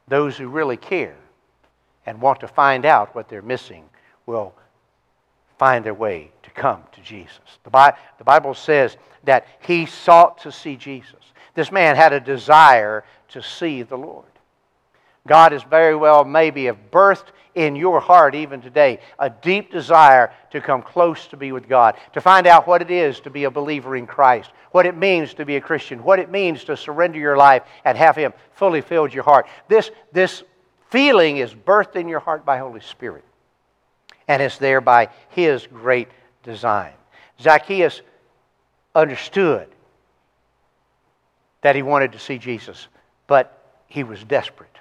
Those 0.07 0.35
who 0.35 0.47
really 0.47 0.77
care 0.77 1.15
and 2.07 2.19
want 2.19 2.39
to 2.39 2.47
find 2.47 2.87
out 2.87 3.13
what 3.13 3.29
they're 3.29 3.43
missing 3.43 3.83
will 4.25 4.51
find 5.59 5.85
their 5.85 5.93
way 5.93 6.31
to 6.41 6.49
come 6.49 6.81
to 6.93 7.01
Jesus. 7.01 7.59
The, 7.63 7.69
Bi- 7.69 7.95
the 8.17 8.23
Bible 8.23 8.55
says 8.55 8.97
that 9.25 9.45
he 9.59 9.85
sought 9.85 10.39
to 10.39 10.51
see 10.51 10.75
Jesus. 10.75 11.33
This 11.53 11.71
man 11.71 11.95
had 11.95 12.13
a 12.13 12.19
desire 12.19 13.03
to 13.27 13.43
see 13.43 13.83
the 13.83 13.95
Lord. 13.95 14.25
God 15.27 15.53
is 15.53 15.63
very 15.63 15.95
well 15.95 16.25
maybe 16.25 16.65
have 16.65 16.91
birthed 16.91 17.27
in 17.55 17.75
your 17.75 17.99
heart 17.99 18.35
even 18.35 18.61
today 18.61 18.99
a 19.19 19.29
deep 19.29 19.71
desire 19.71 20.31
to 20.51 20.61
come 20.61 20.81
close 20.81 21.27
to 21.27 21.37
be 21.37 21.51
with 21.51 21.67
God, 21.67 21.95
to 22.13 22.21
find 22.21 22.47
out 22.47 22.67
what 22.67 22.81
it 22.81 22.91
is 22.91 23.19
to 23.21 23.29
be 23.29 23.43
a 23.43 23.51
believer 23.51 23.95
in 23.95 24.07
Christ, 24.07 24.51
what 24.71 24.85
it 24.85 24.95
means 24.95 25.33
to 25.35 25.45
be 25.45 25.55
a 25.55 25.61
Christian, 25.61 26.03
what 26.03 26.19
it 26.19 26.31
means 26.31 26.63
to 26.65 26.77
surrender 26.77 27.19
your 27.19 27.37
life 27.37 27.63
and 27.83 27.97
have 27.97 28.15
Him 28.15 28.33
fully 28.53 28.81
filled 28.81 29.13
your 29.13 29.23
heart. 29.23 29.47
This, 29.67 29.91
this 30.11 30.43
feeling 30.89 31.37
is 31.37 31.53
birthed 31.53 31.95
in 31.95 32.07
your 32.07 32.19
heart 32.19 32.45
by 32.45 32.57
Holy 32.57 32.81
Spirit, 32.81 33.23
and 34.27 34.41
it's 34.41 34.57
there 34.57 34.81
by 34.81 35.09
His 35.29 35.67
great 35.67 36.09
design. 36.43 36.93
Zacchaeus 37.41 38.01
understood 38.95 39.67
that 41.61 41.75
he 41.75 41.81
wanted 41.81 42.13
to 42.13 42.19
see 42.19 42.37
Jesus, 42.37 42.87
but 43.27 43.81
he 43.87 44.03
was 44.03 44.23
desperate. 44.23 44.76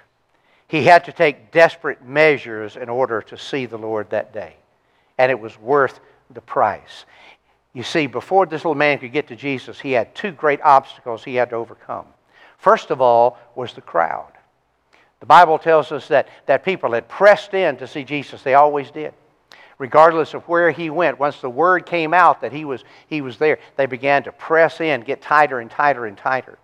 He 0.67 0.83
had 0.83 1.05
to 1.05 1.11
take 1.11 1.51
desperate 1.51 2.03
measures 2.03 2.75
in 2.75 2.89
order 2.89 3.21
to 3.23 3.37
see 3.37 3.65
the 3.65 3.77
Lord 3.77 4.09
that 4.09 4.33
day. 4.33 4.55
And 5.17 5.31
it 5.31 5.39
was 5.39 5.57
worth 5.59 5.99
the 6.29 6.41
price. 6.41 7.05
You 7.73 7.83
see, 7.83 8.07
before 8.07 8.45
this 8.45 8.65
little 8.65 8.75
man 8.75 8.99
could 8.99 9.13
get 9.13 9.27
to 9.27 9.35
Jesus, 9.35 9.79
he 9.79 9.93
had 9.93 10.13
two 10.13 10.31
great 10.31 10.59
obstacles 10.61 11.23
he 11.23 11.35
had 11.35 11.51
to 11.51 11.55
overcome. 11.55 12.05
First 12.57 12.91
of 12.91 13.01
all 13.01 13.37
was 13.55 13.73
the 13.73 13.81
crowd. 13.81 14.31
The 15.19 15.25
Bible 15.25 15.57
tells 15.57 15.91
us 15.91 16.07
that, 16.09 16.27
that 16.47 16.65
people 16.65 16.91
had 16.91 17.07
pressed 17.07 17.53
in 17.53 17.77
to 17.77 17.87
see 17.87 18.03
Jesus. 18.03 18.43
They 18.43 18.55
always 18.55 18.91
did. 18.91 19.13
Regardless 19.79 20.33
of 20.33 20.43
where 20.47 20.71
he 20.71 20.89
went, 20.89 21.19
once 21.19 21.39
the 21.39 21.49
word 21.49 21.85
came 21.85 22.13
out 22.13 22.41
that 22.41 22.51
he 22.51 22.65
was, 22.65 22.83
he 23.07 23.21
was 23.21 23.37
there, 23.37 23.59
they 23.77 23.85
began 23.85 24.23
to 24.23 24.31
press 24.31 24.81
in, 24.81 25.01
get 25.01 25.21
tighter 25.21 25.59
and 25.59 25.71
tighter 25.71 26.05
and 26.07 26.17
tighter 26.17 26.57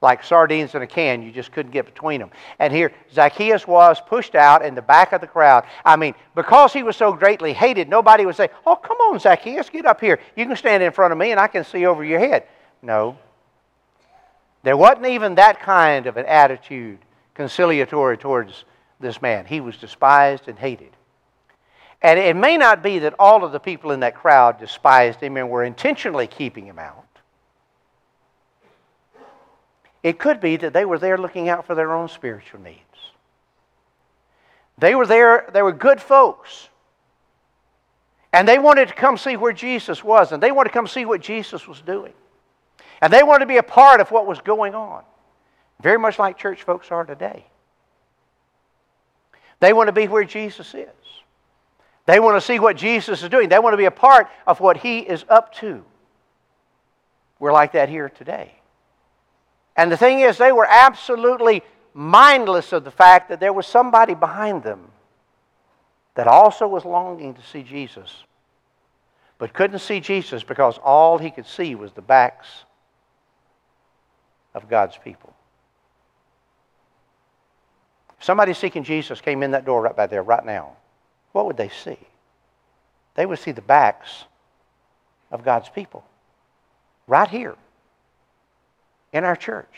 like 0.00 0.22
sardines 0.22 0.74
in 0.74 0.82
a 0.82 0.86
can. 0.86 1.22
You 1.22 1.32
just 1.32 1.52
couldn't 1.52 1.72
get 1.72 1.86
between 1.86 2.20
them. 2.20 2.30
And 2.58 2.72
here, 2.72 2.92
Zacchaeus 3.12 3.66
was 3.66 4.00
pushed 4.00 4.34
out 4.34 4.64
in 4.64 4.74
the 4.74 4.82
back 4.82 5.12
of 5.12 5.20
the 5.20 5.26
crowd. 5.26 5.64
I 5.84 5.96
mean, 5.96 6.14
because 6.34 6.72
he 6.72 6.82
was 6.82 6.96
so 6.96 7.12
greatly 7.12 7.52
hated, 7.52 7.88
nobody 7.88 8.26
would 8.26 8.36
say, 8.36 8.48
Oh, 8.66 8.76
come 8.76 8.98
on, 8.98 9.18
Zacchaeus, 9.18 9.70
get 9.70 9.86
up 9.86 10.00
here. 10.00 10.20
You 10.36 10.46
can 10.46 10.56
stand 10.56 10.82
in 10.82 10.92
front 10.92 11.12
of 11.12 11.18
me 11.18 11.30
and 11.30 11.40
I 11.40 11.46
can 11.46 11.64
see 11.64 11.86
over 11.86 12.04
your 12.04 12.20
head. 12.20 12.46
No. 12.82 13.18
There 14.62 14.76
wasn't 14.76 15.06
even 15.06 15.36
that 15.36 15.60
kind 15.60 16.06
of 16.06 16.16
an 16.16 16.26
attitude 16.26 16.98
conciliatory 17.34 18.18
towards 18.18 18.64
this 19.00 19.22
man. 19.22 19.46
He 19.46 19.60
was 19.60 19.76
despised 19.76 20.48
and 20.48 20.58
hated. 20.58 20.90
And 22.02 22.18
it 22.18 22.36
may 22.36 22.56
not 22.56 22.82
be 22.82 23.00
that 23.00 23.14
all 23.18 23.44
of 23.44 23.52
the 23.52 23.58
people 23.58 23.90
in 23.90 24.00
that 24.00 24.14
crowd 24.14 24.58
despised 24.58 25.20
him 25.20 25.36
and 25.36 25.50
were 25.50 25.64
intentionally 25.64 26.26
keeping 26.26 26.64
him 26.64 26.78
out. 26.78 27.07
It 30.02 30.18
could 30.18 30.40
be 30.40 30.56
that 30.56 30.72
they 30.72 30.84
were 30.84 30.98
there 30.98 31.18
looking 31.18 31.48
out 31.48 31.66
for 31.66 31.74
their 31.74 31.92
own 31.92 32.08
spiritual 32.08 32.60
needs. 32.60 32.78
They 34.78 34.94
were 34.94 35.06
there, 35.06 35.48
they 35.52 35.62
were 35.62 35.72
good 35.72 36.00
folks. 36.00 36.68
And 38.32 38.46
they 38.46 38.58
wanted 38.58 38.88
to 38.88 38.94
come 38.94 39.16
see 39.16 39.36
where 39.36 39.52
Jesus 39.52 40.04
was, 40.04 40.32
and 40.32 40.42
they 40.42 40.52
wanted 40.52 40.68
to 40.68 40.74
come 40.74 40.86
see 40.86 41.04
what 41.04 41.20
Jesus 41.20 41.66
was 41.66 41.80
doing. 41.80 42.12
And 43.00 43.12
they 43.12 43.22
wanted 43.22 43.40
to 43.40 43.46
be 43.46 43.56
a 43.56 43.62
part 43.62 44.00
of 44.00 44.10
what 44.10 44.26
was 44.26 44.40
going 44.40 44.74
on. 44.74 45.02
Very 45.80 45.98
much 45.98 46.18
like 46.18 46.36
church 46.36 46.62
folks 46.62 46.90
are 46.90 47.04
today. 47.04 47.44
They 49.60 49.72
want 49.72 49.88
to 49.88 49.92
be 49.92 50.06
where 50.06 50.24
Jesus 50.24 50.74
is. 50.74 50.88
They 52.06 52.20
want 52.20 52.36
to 52.36 52.40
see 52.40 52.58
what 52.58 52.76
Jesus 52.76 53.22
is 53.22 53.28
doing. 53.28 53.48
They 53.48 53.58
want 53.58 53.74
to 53.74 53.78
be 53.78 53.84
a 53.84 53.90
part 53.90 54.28
of 54.46 54.60
what 54.60 54.76
he 54.76 55.00
is 55.00 55.24
up 55.28 55.54
to. 55.56 55.84
We're 57.38 57.52
like 57.52 57.72
that 57.72 57.88
here 57.88 58.08
today. 58.08 58.57
And 59.78 59.92
the 59.92 59.96
thing 59.96 60.20
is, 60.20 60.38
they 60.38 60.50
were 60.50 60.66
absolutely 60.68 61.62
mindless 61.94 62.72
of 62.72 62.82
the 62.82 62.90
fact 62.90 63.28
that 63.28 63.38
there 63.38 63.52
was 63.52 63.64
somebody 63.64 64.12
behind 64.12 64.64
them 64.64 64.90
that 66.16 66.26
also 66.26 66.66
was 66.66 66.84
longing 66.84 67.32
to 67.34 67.42
see 67.42 67.62
Jesus, 67.62 68.24
but 69.38 69.54
couldn't 69.54 69.78
see 69.78 70.00
Jesus 70.00 70.42
because 70.42 70.78
all 70.78 71.16
he 71.16 71.30
could 71.30 71.46
see 71.46 71.76
was 71.76 71.92
the 71.92 72.02
backs 72.02 72.48
of 74.52 74.68
God's 74.68 74.98
people. 74.98 75.32
If 78.18 78.24
somebody 78.24 78.54
seeking 78.54 78.82
Jesus 78.82 79.20
came 79.20 79.44
in 79.44 79.52
that 79.52 79.64
door 79.64 79.80
right 79.80 79.94
by 79.94 80.08
there, 80.08 80.24
right 80.24 80.44
now, 80.44 80.72
what 81.30 81.46
would 81.46 81.56
they 81.56 81.68
see? 81.68 81.98
They 83.14 83.26
would 83.26 83.38
see 83.38 83.52
the 83.52 83.62
backs 83.62 84.24
of 85.30 85.44
God's 85.44 85.68
people 85.68 86.04
right 87.06 87.28
here 87.28 87.54
in 89.12 89.24
our 89.24 89.36
church. 89.36 89.74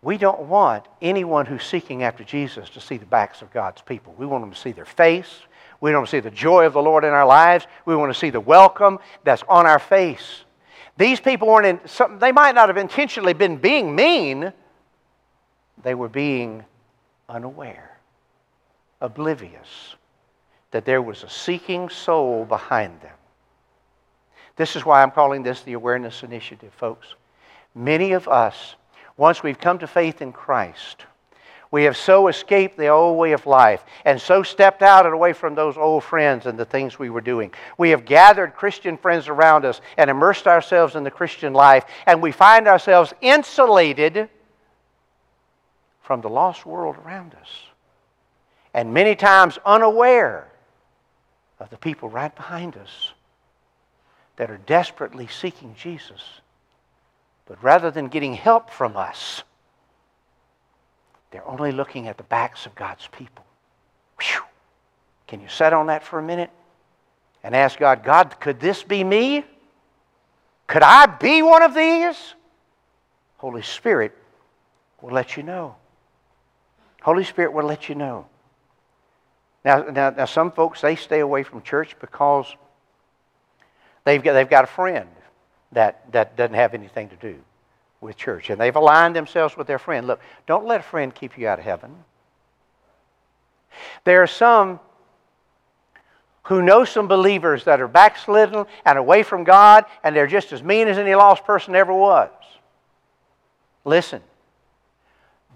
We 0.00 0.16
don't 0.16 0.42
want 0.42 0.86
anyone 1.02 1.46
who's 1.46 1.64
seeking 1.64 2.02
after 2.02 2.22
Jesus 2.22 2.70
to 2.70 2.80
see 2.80 2.98
the 2.98 3.06
backs 3.06 3.42
of 3.42 3.52
God's 3.52 3.82
people. 3.82 4.14
We 4.16 4.26
want 4.26 4.42
them 4.42 4.52
to 4.52 4.58
see 4.58 4.72
their 4.72 4.84
face. 4.84 5.40
We 5.80 5.92
want 5.92 6.06
to 6.06 6.10
see 6.10 6.20
the 6.20 6.30
joy 6.30 6.66
of 6.66 6.72
the 6.72 6.82
Lord 6.82 7.04
in 7.04 7.10
our 7.10 7.26
lives. 7.26 7.66
We 7.84 7.96
want 7.96 8.12
to 8.12 8.18
see 8.18 8.30
the 8.30 8.40
welcome 8.40 8.98
that's 9.24 9.42
on 9.48 9.66
our 9.66 9.78
face. 9.78 10.44
These 10.96 11.20
people 11.20 11.48
weren't 11.48 11.66
in, 11.66 11.88
some, 11.88 12.18
they 12.18 12.32
might 12.32 12.54
not 12.54 12.68
have 12.68 12.76
intentionally 12.76 13.32
been 13.32 13.56
being 13.56 13.94
mean, 13.94 14.52
they 15.82 15.94
were 15.94 16.08
being 16.08 16.64
unaware, 17.28 17.98
oblivious 19.00 19.94
that 20.70 20.84
there 20.84 21.00
was 21.00 21.22
a 21.22 21.30
seeking 21.30 21.88
soul 21.88 22.44
behind 22.44 23.00
them. 23.00 23.14
This 24.58 24.74
is 24.74 24.84
why 24.84 25.02
I'm 25.02 25.12
calling 25.12 25.44
this 25.44 25.62
the 25.62 25.74
Awareness 25.74 26.24
Initiative, 26.24 26.74
folks. 26.74 27.14
Many 27.76 28.12
of 28.12 28.26
us, 28.26 28.74
once 29.16 29.40
we've 29.40 29.58
come 29.58 29.78
to 29.78 29.86
faith 29.86 30.20
in 30.20 30.32
Christ, 30.32 31.06
we 31.70 31.84
have 31.84 31.96
so 31.96 32.26
escaped 32.26 32.76
the 32.76 32.88
old 32.88 33.16
way 33.16 33.32
of 33.32 33.46
life 33.46 33.84
and 34.04 34.20
so 34.20 34.42
stepped 34.42 34.82
out 34.82 35.04
and 35.06 35.14
away 35.14 35.32
from 35.32 35.54
those 35.54 35.76
old 35.76 36.02
friends 36.02 36.46
and 36.46 36.58
the 36.58 36.64
things 36.64 36.98
we 36.98 37.08
were 37.08 37.20
doing. 37.20 37.52
We 37.76 37.90
have 37.90 38.04
gathered 38.04 38.56
Christian 38.56 38.96
friends 38.96 39.28
around 39.28 39.64
us 39.64 39.80
and 39.96 40.10
immersed 40.10 40.48
ourselves 40.48 40.96
in 40.96 41.04
the 41.04 41.10
Christian 41.10 41.52
life, 41.52 41.84
and 42.06 42.20
we 42.20 42.32
find 42.32 42.66
ourselves 42.66 43.14
insulated 43.20 44.28
from 46.02 46.20
the 46.20 46.30
lost 46.30 46.66
world 46.66 46.96
around 47.04 47.36
us. 47.40 47.48
And 48.74 48.92
many 48.92 49.14
times 49.14 49.56
unaware 49.64 50.50
of 51.60 51.70
the 51.70 51.76
people 51.76 52.08
right 52.08 52.34
behind 52.34 52.76
us 52.76 53.12
that 54.38 54.50
are 54.50 54.56
desperately 54.56 55.26
seeking 55.26 55.74
Jesus. 55.74 56.22
But 57.44 57.62
rather 57.62 57.90
than 57.90 58.06
getting 58.06 58.34
help 58.34 58.70
from 58.70 58.96
us, 58.96 59.42
they're 61.30 61.46
only 61.46 61.72
looking 61.72 62.06
at 62.06 62.16
the 62.16 62.22
backs 62.22 62.64
of 62.64 62.74
God's 62.74 63.06
people. 63.08 63.44
Whew. 64.20 64.42
Can 65.26 65.40
you 65.40 65.48
set 65.48 65.72
on 65.72 65.88
that 65.88 66.04
for 66.04 66.20
a 66.20 66.22
minute 66.22 66.50
and 67.42 67.54
ask 67.54 67.78
God, 67.78 68.04
God, 68.04 68.38
could 68.40 68.60
this 68.60 68.82
be 68.84 69.02
me? 69.02 69.44
Could 70.68 70.82
I 70.82 71.06
be 71.06 71.42
one 71.42 71.62
of 71.62 71.74
these? 71.74 72.34
Holy 73.38 73.62
Spirit 73.62 74.16
will 75.02 75.12
let 75.12 75.36
you 75.36 75.42
know. 75.42 75.74
Holy 77.02 77.24
Spirit 77.24 77.52
will 77.52 77.64
let 77.64 77.88
you 77.88 77.96
know. 77.96 78.26
Now, 79.64 79.82
now, 79.82 80.10
now 80.10 80.24
some 80.26 80.52
folks, 80.52 80.80
they 80.80 80.94
stay 80.94 81.20
away 81.20 81.42
from 81.42 81.62
church 81.62 81.96
because 82.00 82.46
They've 84.08 84.22
got, 84.22 84.32
they've 84.32 84.48
got 84.48 84.64
a 84.64 84.68
friend 84.68 85.06
that, 85.72 86.10
that 86.12 86.34
doesn't 86.34 86.54
have 86.54 86.72
anything 86.72 87.10
to 87.10 87.16
do 87.16 87.36
with 88.00 88.16
church. 88.16 88.48
And 88.48 88.58
they've 88.58 88.74
aligned 88.74 89.14
themselves 89.14 89.54
with 89.54 89.66
their 89.66 89.78
friend. 89.78 90.06
Look, 90.06 90.18
don't 90.46 90.64
let 90.64 90.80
a 90.80 90.82
friend 90.82 91.14
keep 91.14 91.36
you 91.36 91.46
out 91.46 91.58
of 91.58 91.66
heaven. 91.66 91.94
There 94.04 94.22
are 94.22 94.26
some 94.26 94.80
who 96.44 96.62
know 96.62 96.86
some 96.86 97.06
believers 97.06 97.64
that 97.64 97.82
are 97.82 97.86
backslidden 97.86 98.64
and 98.86 98.98
away 98.98 99.22
from 99.22 99.44
God, 99.44 99.84
and 100.02 100.16
they're 100.16 100.26
just 100.26 100.54
as 100.54 100.62
mean 100.62 100.88
as 100.88 100.96
any 100.96 101.14
lost 101.14 101.44
person 101.44 101.74
ever 101.74 101.92
was. 101.92 102.30
Listen, 103.84 104.22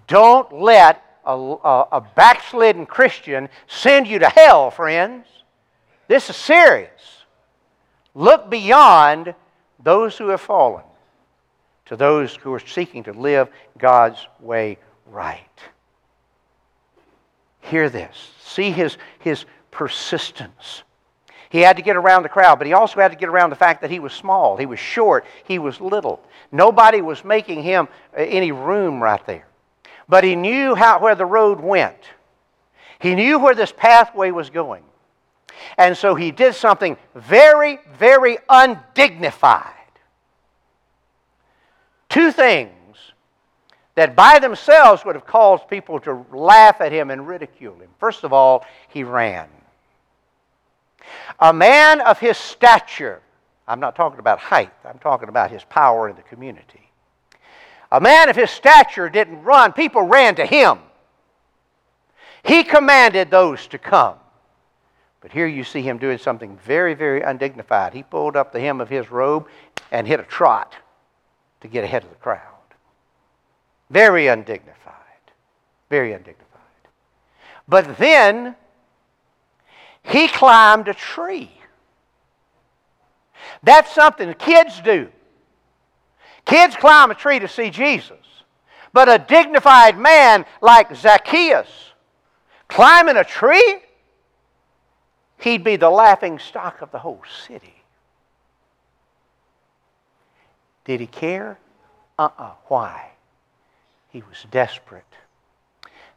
don't 0.07 0.61
let 0.61 1.03
a, 1.25 1.33
a, 1.33 1.89
a 1.93 2.01
backslidden 2.15 2.85
Christian 2.85 3.49
send 3.67 4.07
you 4.07 4.19
to 4.19 4.29
hell, 4.29 4.71
friends. 4.71 5.27
This 6.07 6.29
is 6.29 6.37
serious. 6.37 7.22
Look 8.15 8.51
beyond 8.51 9.35
those 9.83 10.17
who 10.17 10.29
have 10.29 10.41
fallen 10.41 10.85
to 11.87 11.97
those 11.97 12.35
who 12.35 12.53
are 12.53 12.61
seeking 12.61 13.05
to 13.05 13.13
live 13.13 13.49
God's 13.79 14.27
way 14.41 14.79
right. 15.07 15.39
Hear 17.61 17.89
this. 17.89 18.31
See 18.41 18.71
his, 18.71 18.99
his 19.21 19.45
persistence. 19.71 20.83
He 21.49 21.61
had 21.61 21.77
to 21.77 21.83
get 21.83 21.97
around 21.97 22.23
the 22.23 22.29
crowd, 22.29 22.59
but 22.59 22.67
he 22.67 22.73
also 22.73 23.01
had 23.01 23.11
to 23.11 23.17
get 23.17 23.29
around 23.29 23.51
the 23.51 23.57
fact 23.57 23.83
that 23.83 23.91
he 23.91 23.99
was 23.99 24.13
small, 24.13 24.57
he 24.57 24.67
was 24.67 24.79
short, 24.79 25.27
he 25.45 25.59
was 25.59 25.81
little. 25.81 26.23
Nobody 26.51 27.03
was 27.03 27.25
making 27.25 27.63
him 27.63 27.89
uh, 28.17 28.21
any 28.21 28.53
room 28.53 29.03
right 29.03 29.25
there. 29.27 29.47
But 30.09 30.25
he 30.25 30.35
knew 30.35 30.75
how, 30.75 31.01
where 31.01 31.15
the 31.15 31.27
road 31.27 31.61
went. 31.61 31.99
He 32.99 33.15
knew 33.15 33.39
where 33.39 33.55
this 33.55 33.73
pathway 33.73 34.31
was 34.31 34.49
going. 34.49 34.83
And 35.79 35.97
so 35.97 36.15
he 36.15 36.31
did 36.31 36.55
something 36.55 36.97
very, 37.15 37.79
very 37.99 38.39
undignified. 38.49 39.73
Two 42.09 42.31
things 42.31 42.73
that 43.95 44.17
by 44.17 44.39
themselves 44.39 45.05
would 45.05 45.15
have 45.15 45.27
caused 45.27 45.69
people 45.69 46.01
to 46.01 46.25
laugh 46.33 46.81
at 46.81 46.93
him 46.93 47.11
and 47.11 47.27
ridicule 47.27 47.75
him. 47.75 47.91
First 47.99 48.25
of 48.25 48.33
all, 48.33 48.65
he 48.89 49.05
ran. 49.05 49.49
A 51.41 51.53
man 51.53 52.01
of 52.01 52.19
his 52.19 52.39
stature, 52.39 53.21
I'm 53.67 53.81
not 53.81 53.97
talking 53.97 54.19
about 54.19 54.39
height, 54.39 54.73
I'm 54.85 54.99
talking 54.99 55.29
about 55.29 55.51
his 55.51 55.65
power 55.65 56.09
in 56.09 56.17
the 56.17 56.23
community. 56.23 56.91
A 57.91 58.01
man 58.01 58.29
of 58.29 58.37
his 58.37 58.51
stature 58.51 59.11
didn't 59.11 59.43
run, 59.43 59.73
people 59.73 60.03
ran 60.03 60.35
to 60.37 60.47
him. 60.47 60.79
He 62.43 62.65
commanded 62.65 63.31
those 63.31 63.67
to 63.69 63.79
come. 63.79 64.17
But 65.23 65.33
here 65.33 65.47
you 65.47 65.65
see 65.65 65.83
him 65.83 65.99
doing 65.99 66.19
something 66.19 66.59
very, 66.59 66.95
very 66.95 67.23
undignified. 67.23 67.95
He 67.95 68.03
pulled 68.03 68.37
up 68.37 68.53
the 68.53 68.61
hem 68.61 68.81
of 68.81 68.89
his 68.89 69.11
robe 69.11 69.47
and 69.91 70.07
hit 70.07 70.21
a 70.21 70.25
trot 70.25 70.75
to 71.61 71.69
get 71.69 71.85
ahead 71.85 72.03
of 72.03 72.11
the 72.11 72.17
crowd. 72.17 72.41
Very 73.89 74.27
undignified. 74.27 74.95
Very 75.89 76.13
undignified. 76.13 76.49
But 77.69 77.97
then 77.99 78.57
he 80.03 80.29
climbed 80.29 80.89
a 80.89 80.95
tree. 80.95 81.53
That's 83.63 83.95
something 83.95 84.35
kids 84.35 84.81
do. 84.81 85.09
Kids 86.45 86.75
climb 86.75 87.11
a 87.11 87.15
tree 87.15 87.39
to 87.39 87.49
see 87.49 87.71
Jesus. 87.71 88.17
But 88.93 89.09
a 89.09 89.19
dignified 89.19 89.97
man 89.97 90.45
like 90.61 90.95
Zacchaeus 90.95 91.93
climbing 92.73 93.17
a 93.17 93.25
tree, 93.25 93.83
he'd 95.43 95.65
be 95.65 95.77
the 95.77 95.91
laughing 95.91 96.39
stock 96.39 96.83
of 96.83 96.91
the 96.91 96.99
whole 96.99 97.23
city. 97.47 97.83
Did 100.85 101.01
he 101.01 101.07
care? 101.07 101.59
Uh 102.19 102.23
uh-uh. 102.23 102.45
uh 102.45 102.53
Why? 102.67 103.11
He 104.11 104.23
was 104.23 104.47
desperate 104.51 105.05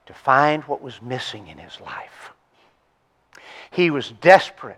to 0.05 0.13
find 0.13 0.63
what 0.63 0.82
was 0.82 1.01
missing 1.01 1.48
in 1.48 1.58
his 1.58 1.79
life. 1.79 2.32
He 3.72 3.89
was 3.89 4.12
desperate 4.12 4.77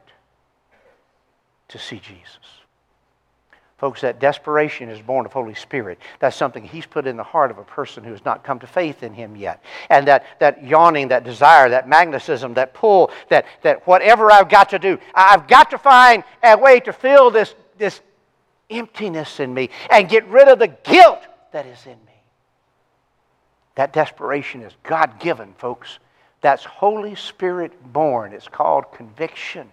to 1.69 1.79
see 1.79 1.99
Jesus. 1.99 2.37
Folks, 3.77 4.01
that 4.01 4.19
desperation 4.19 4.89
is 4.89 4.99
born 4.99 5.27
of 5.27 5.33
Holy 5.33 5.53
Spirit. 5.53 5.99
That's 6.19 6.35
something 6.35 6.63
He's 6.63 6.87
put 6.87 7.05
in 7.05 7.15
the 7.15 7.23
heart 7.23 7.51
of 7.51 7.59
a 7.59 7.63
person 7.63 8.03
who 8.03 8.11
has 8.11 8.25
not 8.25 8.43
come 8.43 8.57
to 8.59 8.67
faith 8.67 9.03
in 9.03 9.13
Him 9.13 9.35
yet. 9.35 9.63
And 9.89 10.07
that, 10.07 10.25
that 10.39 10.63
yawning, 10.63 11.09
that 11.09 11.23
desire, 11.23 11.69
that 11.69 11.87
magnetism, 11.87 12.55
that 12.55 12.73
pull, 12.73 13.11
that, 13.29 13.45
that 13.61 13.85
whatever 13.85 14.31
I've 14.31 14.49
got 14.49 14.69
to 14.69 14.79
do, 14.79 14.97
I've 15.13 15.47
got 15.47 15.69
to 15.69 15.77
find 15.77 16.23
a 16.41 16.57
way 16.57 16.79
to 16.81 16.91
fill 16.91 17.29
this, 17.29 17.53
this 17.77 18.01
emptiness 18.71 19.39
in 19.39 19.53
me 19.53 19.69
and 19.91 20.09
get 20.09 20.25
rid 20.27 20.47
of 20.47 20.57
the 20.57 20.67
guilt 20.67 21.21
that 21.51 21.67
is 21.67 21.85
in 21.85 21.91
me. 21.91 22.13
That 23.75 23.93
desperation 23.93 24.63
is 24.63 24.73
God 24.81 25.19
given, 25.19 25.53
folks. 25.53 25.99
That's 26.41 26.63
Holy 26.63 27.13
Spirit 27.13 27.73
born. 27.93 28.33
It's 28.33 28.47
called 28.47 28.91
conviction. 28.91 29.69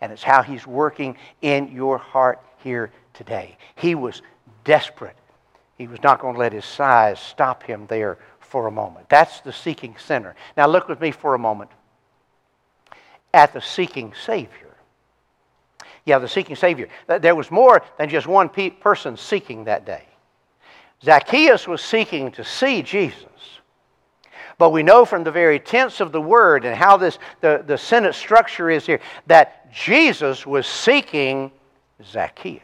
And 0.00 0.10
it's 0.10 0.22
how 0.22 0.42
He's 0.42 0.66
working 0.66 1.18
in 1.42 1.70
your 1.70 1.98
heart 1.98 2.40
here 2.62 2.90
today. 3.16 3.56
He 3.74 3.94
was 3.94 4.22
desperate. 4.64 5.16
He 5.76 5.86
was 5.86 6.02
not 6.02 6.20
going 6.20 6.34
to 6.34 6.40
let 6.40 6.52
his 6.52 6.64
size 6.64 7.20
stop 7.20 7.62
him 7.62 7.86
there 7.88 8.18
for 8.40 8.66
a 8.66 8.70
moment. 8.70 9.08
That's 9.08 9.40
the 9.40 9.52
seeking 9.52 9.96
sinner. 9.98 10.34
Now, 10.56 10.66
look 10.66 10.88
with 10.88 11.00
me 11.00 11.10
for 11.10 11.34
a 11.34 11.38
moment 11.38 11.70
at 13.34 13.52
the 13.52 13.60
seeking 13.60 14.14
Savior. 14.24 14.74
Yeah, 16.04 16.18
the 16.18 16.28
seeking 16.28 16.56
Savior. 16.56 16.88
There 17.06 17.34
was 17.34 17.50
more 17.50 17.82
than 17.98 18.08
just 18.08 18.26
one 18.26 18.48
person 18.48 19.16
seeking 19.16 19.64
that 19.64 19.84
day. 19.84 20.04
Zacchaeus 21.02 21.66
was 21.66 21.82
seeking 21.82 22.30
to 22.32 22.44
see 22.44 22.82
Jesus. 22.82 23.26
But 24.58 24.70
we 24.70 24.82
know 24.82 25.04
from 25.04 25.24
the 25.24 25.30
very 25.30 25.58
tense 25.58 26.00
of 26.00 26.12
the 26.12 26.20
word 26.20 26.64
and 26.64 26.74
how 26.74 26.96
this 26.96 27.18
the, 27.40 27.62
the 27.66 27.76
sentence 27.76 28.16
structure 28.16 28.70
is 28.70 28.86
here 28.86 29.00
that 29.26 29.70
Jesus 29.70 30.46
was 30.46 30.66
seeking 30.66 31.50
Zacchaeus. 32.02 32.62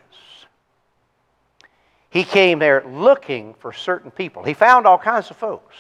He 2.12 2.24
came 2.24 2.58
there 2.58 2.84
looking 2.86 3.54
for 3.54 3.72
certain 3.72 4.10
people. 4.10 4.42
He 4.42 4.52
found 4.52 4.86
all 4.86 4.98
kinds 4.98 5.30
of 5.30 5.38
folks. 5.38 5.74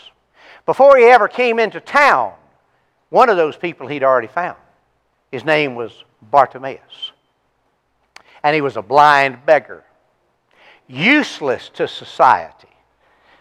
Before 0.64 0.96
he 0.96 1.04
ever 1.04 1.28
came 1.28 1.58
into 1.58 1.78
town, 1.78 2.32
one 3.10 3.28
of 3.28 3.36
those 3.36 3.54
people 3.54 3.86
he'd 3.86 4.02
already 4.02 4.28
found. 4.28 4.56
His 5.30 5.44
name 5.44 5.74
was 5.74 5.92
Bartimaeus. 6.22 7.12
And 8.42 8.54
he 8.54 8.62
was 8.62 8.78
a 8.78 8.82
blind 8.82 9.44
beggar, 9.44 9.84
useless 10.88 11.68
to 11.74 11.86
society. 11.86 12.68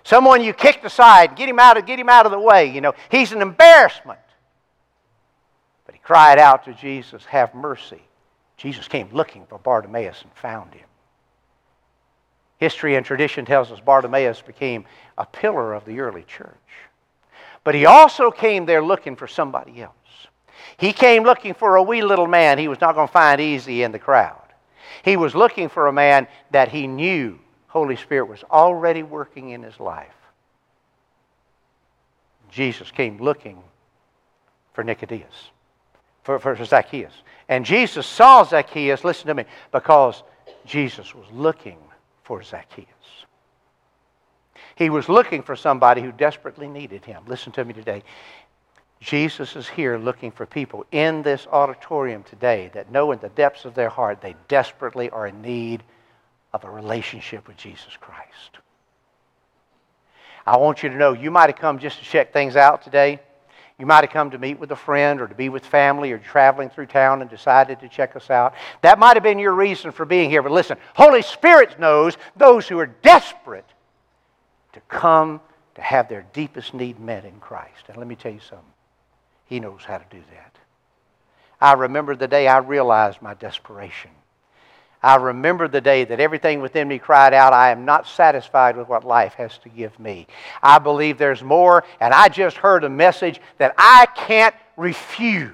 Someone 0.03 0.43
you 0.43 0.51
kicked 0.51 0.83
aside, 0.83 1.38
get 1.38 1.48
him 1.48 1.60
out 1.60 1.77
of, 1.77 1.86
get 1.86 1.98
him 1.98 2.10
out 2.10 2.25
of 2.25 2.33
the 2.33 2.39
way. 2.39 2.65
You 2.65 2.81
know, 2.81 2.93
he's 3.10 3.31
an 3.31 3.41
embarrassment. 3.41 4.19
But 5.86 5.95
he 5.95 6.01
cried 6.01 6.39
out 6.39 6.65
to 6.65 6.74
Jesus, 6.74 7.24
Have 7.24 7.55
mercy. 7.55 8.01
Jesus 8.57 8.89
came 8.89 9.07
looking 9.13 9.45
for 9.45 9.57
Bartimaeus 9.60 10.24
and 10.24 10.31
found 10.33 10.74
him. 10.74 10.88
History 12.62 12.96
and 12.96 13.03
tradition 13.03 13.44
tells 13.44 13.72
us 13.72 13.80
Bartimaeus 13.80 14.44
became 14.44 14.86
a 15.18 15.25
pillar 15.25 15.74
of 15.74 15.84
the 15.84 16.00
early 16.00 16.22
church. 16.22 16.56
But 17.63 17.74
he 17.74 17.88
also 17.88 18.30
came 18.30 18.68
there 18.68 18.83
looking 18.83 19.16
for 19.16 19.27
somebody 19.27 19.81
else. 19.81 19.96
He 20.77 20.94
came 20.94 21.24
looking 21.24 21.55
for 21.55 21.77
a 21.77 21.81
wee 21.81 22.03
little 22.03 22.27
man 22.27 22.59
he 22.59 22.68
was 22.68 22.79
not 22.79 22.94
going 22.94 23.07
to 23.07 23.12
find 23.12 23.42
easy 23.42 23.81
in 23.81 23.92
the 23.92 23.98
crowd. 23.98 24.44
He 25.03 25.18
was 25.18 25.33
looking 25.33 25.70
for 25.70 25.88
a 25.88 25.92
man 25.92 26.27
that 26.51 26.70
he 26.70 26.85
knew 26.85 27.40
Holy 27.66 27.96
Spirit 27.96 28.25
was 28.25 28.44
already 28.51 29.01
working 29.01 29.50
in 29.50 29.64
his 29.64 29.79
life. 29.79 30.14
Jesus 32.51 32.92
came 32.92 33.18
looking 33.18 33.57
for 34.74 34.83
Nicodemus, 34.83 35.50
for, 36.22 36.38
for 36.38 36.64
Zacchaeus. 36.64 37.24
And 37.50 37.66
Jesus 37.66 38.05
saw 38.05 38.44
Zacchaeus, 38.44 39.03
listen 39.03 39.25
to 39.25 39.33
me, 39.33 39.46
because 39.72 40.22
Jesus 40.64 41.16
was 41.16 41.25
looking 41.31 41.77
for 42.24 42.44
Zacchaeus. 42.44 42.88
He 44.75 44.90
was 44.90 45.10
looking 45.10 45.44
for 45.44 45.55
somebody 45.55 46.01
who 46.01 46.12
desperately 46.12 46.68
needed 46.68 47.05
him. 47.05 47.24
Listen 47.27 47.51
to 47.53 47.66
me 47.66 47.74
today. 47.74 48.03
Jesus 49.00 49.55
is 49.55 49.68
here 49.68 49.98
looking 49.98 50.31
for 50.31 50.46
people 50.46 50.86
in 50.92 51.24
this 51.24 51.48
auditorium 51.51 52.24
today 52.24 52.70
that 52.74 52.92
know 52.92 53.12
in 53.12 53.20
the 53.20 53.29
depths 53.29 53.66
of 53.66 53.74
their 53.74 53.90
heart 53.90 54.22
they 54.22 54.36
desperately 54.48 55.10
are 55.10 55.27
in 55.27 55.42
need 55.42 55.84
of 56.53 56.64
a 56.64 56.70
relationship 56.70 57.48
with 57.48 57.57
Jesus 57.57 57.98
Christ. 58.00 58.60
I 60.46 60.57
want 60.57 60.84
you 60.84 60.90
to 60.90 60.96
know 60.96 61.14
you 61.14 61.31
might 61.31 61.50
have 61.50 61.60
come 61.60 61.79
just 61.79 62.00
to 62.00 62.03
check 62.03 62.31
things 62.34 62.55
out 62.55 62.84
today. 62.84 63.20
You 63.77 63.86
might 63.86 64.03
have 64.03 64.12
come 64.12 64.31
to 64.31 64.38
meet 64.38 64.60
with 64.60 64.72
a 64.72 64.75
friend 64.75 65.20
or 65.22 65.27
to 65.27 65.34
be 65.34 65.50
with 65.50 65.66
family 65.66 66.12
or 66.12 66.20
traveling 66.20 66.70
through 66.70 66.86
town 66.86 67.22
and 67.22 67.29
decided 67.29 67.79
to 67.79 67.90
check 67.90 68.16
us 68.16 68.29
out. 68.29 68.53
That 68.81 69.00
might 69.00 69.16
have 69.16 69.24
been 69.24 69.40
your 69.40 69.53
reason 69.53 69.92
for 69.92 70.05
being 70.05 70.29
here. 70.29 70.44
But 70.44 70.51
listen, 70.51 70.77
Holy 70.94 71.22
Spirit 71.22 71.79
knows 71.79 72.18
those 72.36 72.68
who 72.68 72.77
are 72.79 72.86
desperate 72.86 73.66
to 74.74 74.79
come 74.81 75.42
to 75.75 75.81
have 75.81 76.10
their 76.10 76.25
deepest 76.34 76.74
need 76.74 77.00
met 77.00 77.25
in 77.25 77.40
Christ. 77.40 77.86
And 77.88 77.98
let 77.98 78.07
me 78.07 78.16
tell 78.16 78.31
you 78.31 78.40
something. 78.40 78.66
He 79.46 79.60
knows 79.60 79.84
how 79.84 79.98
to 79.98 80.05
do 80.10 80.22
that. 80.31 80.55
I 81.60 81.74
remember 81.74 82.16
the 82.16 82.27
day 82.27 82.48
I 82.48 82.57
realized 82.57 83.22
my 83.22 83.34
desperation. 83.34 84.12
I 85.03 85.16
remember 85.16 85.68
the 85.68 85.81
day 85.81 86.03
that 86.05 86.20
everything 86.20 86.61
within 86.61 86.87
me 86.87 87.00
cried 87.00 87.33
out, 87.33 87.53
I 87.53 87.72
am 87.72 87.85
not 87.85 88.07
satisfied 88.07 88.77
with 88.77 88.87
what 88.87 89.03
life 89.03 89.33
has 89.33 89.57
to 89.59 89.70
give 89.70 90.00
me. 90.00 90.27
I 90.61 90.77
believe 90.77 91.18
there's 91.18 91.44
more, 91.44 91.83
and 92.00 92.14
I 92.14 92.29
just 92.29 92.57
heard 92.57 92.83
a 92.83 92.90
message 92.90 93.42
that 93.57 93.74
I 93.77 94.05
can't 94.16 94.53
refuse. 94.77 95.51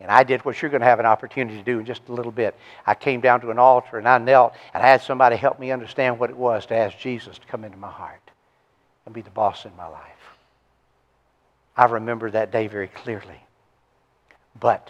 And 0.00 0.10
I 0.10 0.22
did 0.24 0.44
what 0.44 0.60
you're 0.60 0.70
going 0.70 0.80
to 0.80 0.86
have 0.86 1.00
an 1.00 1.06
opportunity 1.06 1.58
to 1.58 1.62
do 1.62 1.78
in 1.78 1.84
just 1.84 2.08
a 2.08 2.12
little 2.12 2.32
bit. 2.32 2.56
I 2.86 2.94
came 2.94 3.20
down 3.20 3.42
to 3.42 3.50
an 3.50 3.58
altar 3.58 3.98
and 3.98 4.08
I 4.08 4.16
knelt 4.16 4.54
and 4.72 4.82
I 4.82 4.86
had 4.86 5.02
somebody 5.02 5.36
help 5.36 5.60
me 5.60 5.70
understand 5.70 6.18
what 6.18 6.30
it 6.30 6.36
was 6.36 6.64
to 6.66 6.74
ask 6.74 6.98
Jesus 6.98 7.38
to 7.38 7.46
come 7.46 7.64
into 7.64 7.76
my 7.76 7.90
heart 7.90 8.30
and 9.04 9.14
be 9.14 9.20
the 9.20 9.30
boss 9.30 9.66
in 9.66 9.76
my 9.76 9.86
life. 9.86 10.02
I 11.76 11.84
remember 11.84 12.30
that 12.30 12.50
day 12.50 12.66
very 12.66 12.88
clearly. 12.88 13.42
But 14.58 14.88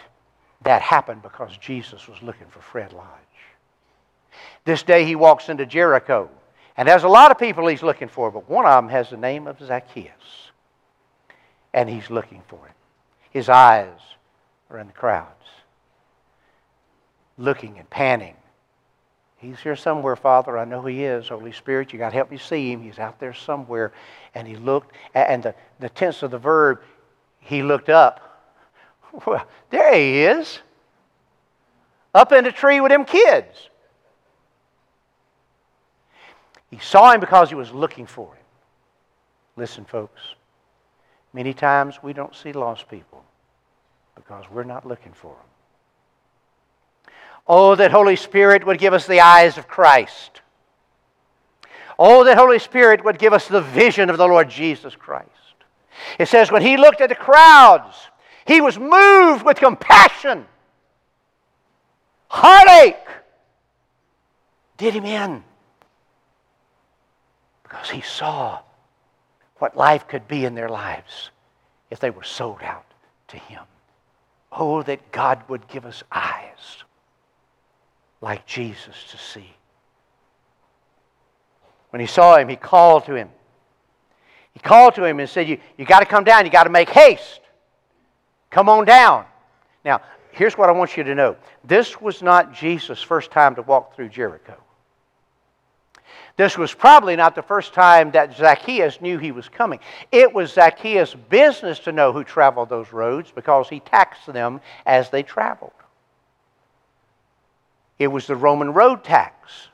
that 0.63 0.81
happened 0.81 1.21
because 1.21 1.55
Jesus 1.57 2.07
was 2.07 2.21
looking 2.21 2.47
for 2.47 2.61
Fred 2.61 2.93
Lodge. 2.93 3.07
This 4.63 4.83
day 4.83 5.05
he 5.05 5.15
walks 5.15 5.49
into 5.49 5.65
Jericho, 5.65 6.29
and 6.77 6.87
there's 6.87 7.03
a 7.03 7.09
lot 7.09 7.31
of 7.31 7.39
people 7.39 7.67
he's 7.67 7.83
looking 7.83 8.07
for, 8.07 8.31
but 8.31 8.49
one 8.49 8.65
of 8.65 8.83
them 8.83 8.89
has 8.89 9.09
the 9.09 9.17
name 9.17 9.47
of 9.47 9.59
Zacchaeus, 9.59 10.51
and 11.73 11.89
he's 11.89 12.09
looking 12.09 12.41
for 12.47 12.65
him. 12.65 12.75
His 13.31 13.49
eyes 13.49 13.99
are 14.69 14.77
in 14.77 14.87
the 14.87 14.93
crowds, 14.93 15.45
looking 17.37 17.77
and 17.77 17.89
panning. 17.89 18.35
He's 19.37 19.59
here 19.59 19.75
somewhere, 19.75 20.15
Father. 20.15 20.55
I 20.55 20.65
know 20.65 20.83
he 20.83 21.03
is. 21.03 21.29
Holy 21.29 21.51
Spirit, 21.51 21.91
you 21.91 21.97
got 21.97 22.09
to 22.09 22.15
help 22.15 22.29
me 22.29 22.37
see 22.37 22.71
him. 22.71 22.83
He's 22.83 22.99
out 22.99 23.19
there 23.19 23.33
somewhere. 23.33 23.91
And 24.35 24.47
he 24.47 24.55
looked, 24.55 24.95
and 25.15 25.41
the, 25.41 25.55
the 25.79 25.89
tense 25.89 26.21
of 26.21 26.29
the 26.29 26.37
verb, 26.37 26.79
he 27.39 27.63
looked 27.63 27.89
up 27.89 28.30
well, 29.25 29.45
there 29.69 29.93
he 29.93 30.23
is. 30.23 30.59
Up 32.13 32.31
in 32.31 32.43
the 32.43 32.51
tree 32.51 32.81
with 32.81 32.91
them 32.91 33.05
kids. 33.05 33.69
He 36.69 36.79
saw 36.79 37.11
him 37.11 37.19
because 37.19 37.49
he 37.49 37.55
was 37.55 37.71
looking 37.71 38.05
for 38.05 38.33
him. 38.33 38.43
Listen, 39.57 39.85
folks. 39.85 40.21
Many 41.33 41.53
times 41.53 41.99
we 42.01 42.13
don't 42.13 42.35
see 42.35 42.51
lost 42.51 42.89
people 42.89 43.23
because 44.15 44.45
we're 44.49 44.63
not 44.63 44.85
looking 44.85 45.13
for 45.13 45.35
them. 45.35 47.13
Oh, 47.47 47.75
that 47.75 47.91
Holy 47.91 48.15
Spirit 48.15 48.65
would 48.65 48.79
give 48.79 48.93
us 48.93 49.07
the 49.07 49.21
eyes 49.21 49.57
of 49.57 49.67
Christ. 49.67 50.41
Oh, 51.97 52.23
that 52.23 52.37
Holy 52.37 52.59
Spirit 52.59 53.03
would 53.03 53.19
give 53.19 53.33
us 53.33 53.47
the 53.47 53.61
vision 53.61 54.09
of 54.09 54.17
the 54.17 54.27
Lord 54.27 54.49
Jesus 54.49 54.95
Christ. 54.95 55.29
It 56.17 56.27
says, 56.27 56.51
when 56.51 56.61
he 56.61 56.77
looked 56.77 57.01
at 57.01 57.09
the 57.09 57.15
crowds, 57.15 57.95
he 58.45 58.61
was 58.61 58.77
moved 58.77 59.43
with 59.43 59.57
compassion. 59.57 60.45
Heartache 62.27 62.95
did 64.77 64.93
him 64.93 65.05
in 65.05 65.43
because 67.63 67.89
he 67.89 68.01
saw 68.01 68.59
what 69.57 69.77
life 69.77 70.07
could 70.07 70.27
be 70.27 70.45
in 70.45 70.55
their 70.55 70.69
lives 70.69 71.29
if 71.89 71.99
they 71.99 72.09
were 72.09 72.23
sold 72.23 72.61
out 72.63 72.85
to 73.27 73.37
him. 73.37 73.63
Oh, 74.51 74.81
that 74.83 75.11
God 75.11 75.43
would 75.49 75.67
give 75.67 75.85
us 75.85 76.03
eyes 76.11 76.83
like 78.21 78.45
Jesus 78.45 78.95
to 79.11 79.17
see. 79.17 79.53
When 81.91 81.99
he 81.99 82.07
saw 82.07 82.37
him, 82.37 82.47
he 82.47 82.55
called 82.55 83.05
to 83.05 83.15
him. 83.15 83.29
He 84.53 84.59
called 84.59 84.95
to 84.95 85.03
him 85.03 85.19
and 85.19 85.29
said, 85.29 85.47
You, 85.47 85.59
you 85.77 85.85
got 85.85 85.99
to 85.99 86.05
come 86.05 86.23
down. 86.23 86.45
You 86.45 86.51
got 86.51 86.63
to 86.63 86.69
make 86.69 86.89
haste. 86.89 87.40
Come 88.51 88.69
on 88.69 88.85
down. 88.85 89.25
Now, 89.83 90.01
here's 90.31 90.57
what 90.57 90.69
I 90.69 90.73
want 90.73 90.95
you 90.95 91.03
to 91.03 91.15
know 91.15 91.35
this 91.63 91.99
was 91.99 92.21
not 92.21 92.53
Jesus' 92.53 93.01
first 93.01 93.31
time 93.31 93.55
to 93.55 93.61
walk 93.63 93.95
through 93.95 94.09
Jericho. 94.09 94.57
This 96.37 96.57
was 96.57 96.73
probably 96.73 97.15
not 97.15 97.35
the 97.35 97.41
first 97.41 97.73
time 97.73 98.11
that 98.11 98.35
Zacchaeus 98.35 99.01
knew 99.01 99.17
he 99.17 99.31
was 99.31 99.49
coming. 99.49 99.79
It 100.11 100.33
was 100.33 100.53
Zacchaeus' 100.53 101.13
business 101.13 101.79
to 101.79 101.91
know 101.91 102.13
who 102.13 102.23
traveled 102.23 102.69
those 102.69 102.91
roads 102.93 103.31
because 103.33 103.69
he 103.69 103.79
taxed 103.79 104.31
them 104.31 104.61
as 104.85 105.09
they 105.09 105.23
traveled. 105.23 105.73
It 107.99 108.07
was 108.07 108.27
the 108.27 108.35
Roman 108.35 108.73
road 108.73 109.03
tax. 109.03 109.67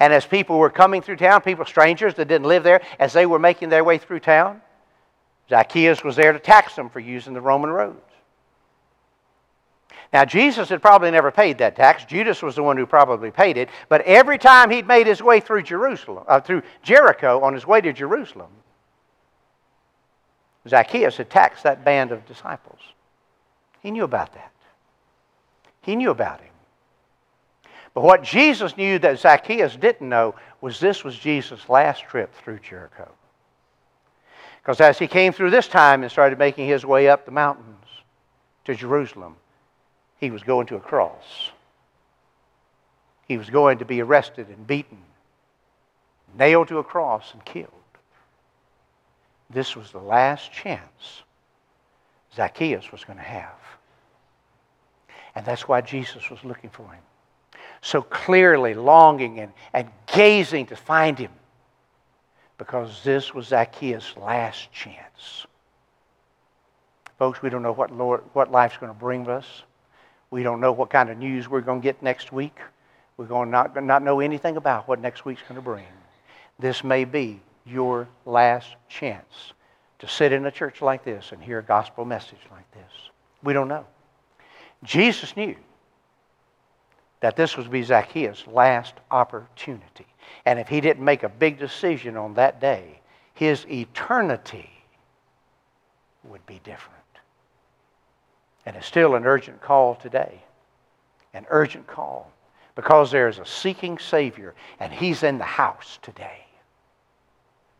And 0.00 0.12
as 0.12 0.26
people 0.26 0.58
were 0.58 0.70
coming 0.70 1.02
through 1.02 1.16
town, 1.16 1.42
people, 1.42 1.64
strangers 1.64 2.14
that 2.14 2.26
didn't 2.26 2.48
live 2.48 2.64
there, 2.64 2.82
as 2.98 3.12
they 3.12 3.26
were 3.26 3.38
making 3.38 3.68
their 3.68 3.84
way 3.84 3.98
through 3.98 4.20
town, 4.20 4.60
Zacchaeus 5.48 6.02
was 6.02 6.16
there 6.16 6.32
to 6.32 6.38
tax 6.38 6.74
them 6.74 6.88
for 6.88 7.00
using 7.00 7.34
the 7.34 7.40
Roman 7.40 7.70
roads. 7.70 8.00
Now, 10.12 10.24
Jesus 10.24 10.68
had 10.68 10.80
probably 10.80 11.10
never 11.10 11.32
paid 11.32 11.58
that 11.58 11.74
tax. 11.74 12.04
Judas 12.04 12.40
was 12.40 12.54
the 12.54 12.62
one 12.62 12.76
who 12.76 12.86
probably 12.86 13.32
paid 13.32 13.56
it. 13.56 13.68
But 13.88 14.02
every 14.02 14.38
time 14.38 14.70
he'd 14.70 14.86
made 14.86 15.08
his 15.08 15.20
way 15.20 15.40
through 15.40 15.64
Jerusalem, 15.64 16.24
uh, 16.28 16.40
through 16.40 16.62
Jericho, 16.84 17.40
on 17.40 17.52
his 17.52 17.66
way 17.66 17.80
to 17.80 17.92
Jerusalem, 17.92 18.50
Zacchaeus 20.68 21.16
had 21.16 21.30
taxed 21.30 21.64
that 21.64 21.84
band 21.84 22.12
of 22.12 22.24
disciples. 22.26 22.78
He 23.80 23.90
knew 23.90 24.04
about 24.04 24.32
that. 24.34 24.52
He 25.82 25.96
knew 25.96 26.10
about 26.10 26.40
him. 26.40 26.52
But 27.92 28.02
what 28.02 28.22
Jesus 28.22 28.76
knew 28.76 28.98
that 29.00 29.18
Zacchaeus 29.18 29.76
didn't 29.76 30.08
know 30.08 30.36
was 30.60 30.80
this 30.80 31.04
was 31.04 31.18
Jesus' 31.18 31.68
last 31.68 32.04
trip 32.04 32.32
through 32.34 32.60
Jericho. 32.60 33.10
Because 34.64 34.80
as 34.80 34.98
he 34.98 35.06
came 35.06 35.34
through 35.34 35.50
this 35.50 35.68
time 35.68 36.02
and 36.02 36.10
started 36.10 36.38
making 36.38 36.66
his 36.66 36.86
way 36.86 37.08
up 37.08 37.26
the 37.26 37.30
mountains 37.30 37.84
to 38.64 38.74
Jerusalem, 38.74 39.36
he 40.18 40.30
was 40.30 40.42
going 40.42 40.66
to 40.68 40.76
a 40.76 40.80
cross. 40.80 41.50
He 43.28 43.36
was 43.36 43.50
going 43.50 43.78
to 43.78 43.84
be 43.84 44.00
arrested 44.00 44.48
and 44.48 44.66
beaten, 44.66 45.02
nailed 46.38 46.68
to 46.68 46.78
a 46.78 46.84
cross 46.84 47.34
and 47.34 47.44
killed. 47.44 47.68
This 49.50 49.76
was 49.76 49.92
the 49.92 49.98
last 49.98 50.50
chance 50.50 51.22
Zacchaeus 52.34 52.90
was 52.90 53.04
going 53.04 53.18
to 53.18 53.22
have. 53.22 53.52
And 55.34 55.44
that's 55.44 55.68
why 55.68 55.82
Jesus 55.82 56.30
was 56.30 56.42
looking 56.42 56.70
for 56.70 56.90
him. 56.90 57.02
So 57.82 58.00
clearly 58.00 58.72
longing 58.72 59.40
and, 59.40 59.52
and 59.74 59.90
gazing 60.06 60.66
to 60.66 60.76
find 60.76 61.18
him. 61.18 61.32
Because 62.58 63.02
this 63.02 63.34
was 63.34 63.48
Zacchaeus' 63.48 64.16
last 64.16 64.70
chance. 64.72 65.46
Folks, 67.18 67.42
we 67.42 67.50
don't 67.50 67.62
know 67.62 67.72
what, 67.72 67.90
Lord, 67.90 68.22
what 68.32 68.50
life's 68.50 68.76
going 68.76 68.92
to 68.92 68.98
bring 68.98 69.28
us. 69.28 69.62
We 70.30 70.42
don't 70.42 70.60
know 70.60 70.72
what 70.72 70.90
kind 70.90 71.10
of 71.10 71.18
news 71.18 71.48
we're 71.48 71.60
going 71.60 71.80
to 71.80 71.84
get 71.84 72.02
next 72.02 72.32
week. 72.32 72.58
We're 73.16 73.26
going 73.26 73.48
to 73.48 73.52
not, 73.52 73.84
not 73.84 74.02
know 74.02 74.20
anything 74.20 74.56
about 74.56 74.88
what 74.88 75.00
next 75.00 75.24
week's 75.24 75.42
going 75.42 75.54
to 75.56 75.62
bring. 75.62 75.86
This 76.58 76.82
may 76.82 77.04
be 77.04 77.40
your 77.66 78.08
last 78.26 78.68
chance 78.88 79.52
to 80.00 80.08
sit 80.08 80.32
in 80.32 80.44
a 80.46 80.50
church 80.50 80.82
like 80.82 81.04
this 81.04 81.32
and 81.32 81.42
hear 81.42 81.60
a 81.60 81.62
gospel 81.62 82.04
message 82.04 82.40
like 82.50 82.70
this. 82.72 82.92
We 83.42 83.52
don't 83.52 83.68
know. 83.68 83.86
Jesus 84.82 85.36
knew 85.36 85.56
that 87.24 87.36
this 87.36 87.56
was 87.56 87.66
be 87.66 87.82
Zacchaeus' 87.82 88.46
last 88.46 88.92
opportunity. 89.10 90.04
And 90.44 90.58
if 90.58 90.68
he 90.68 90.82
didn't 90.82 91.02
make 91.02 91.22
a 91.22 91.28
big 91.30 91.58
decision 91.58 92.18
on 92.18 92.34
that 92.34 92.60
day, 92.60 93.00
his 93.32 93.66
eternity 93.66 94.68
would 96.24 96.44
be 96.44 96.60
different. 96.64 97.00
And 98.66 98.76
it's 98.76 98.86
still 98.86 99.14
an 99.14 99.24
urgent 99.24 99.62
call 99.62 99.94
today. 99.94 100.42
An 101.32 101.46
urgent 101.48 101.86
call. 101.86 102.30
Because 102.74 103.10
there's 103.10 103.38
a 103.38 103.46
seeking 103.46 103.96
Savior, 103.96 104.54
and 104.78 104.92
He's 104.92 105.22
in 105.22 105.38
the 105.38 105.44
house 105.44 105.98
today. 106.02 106.44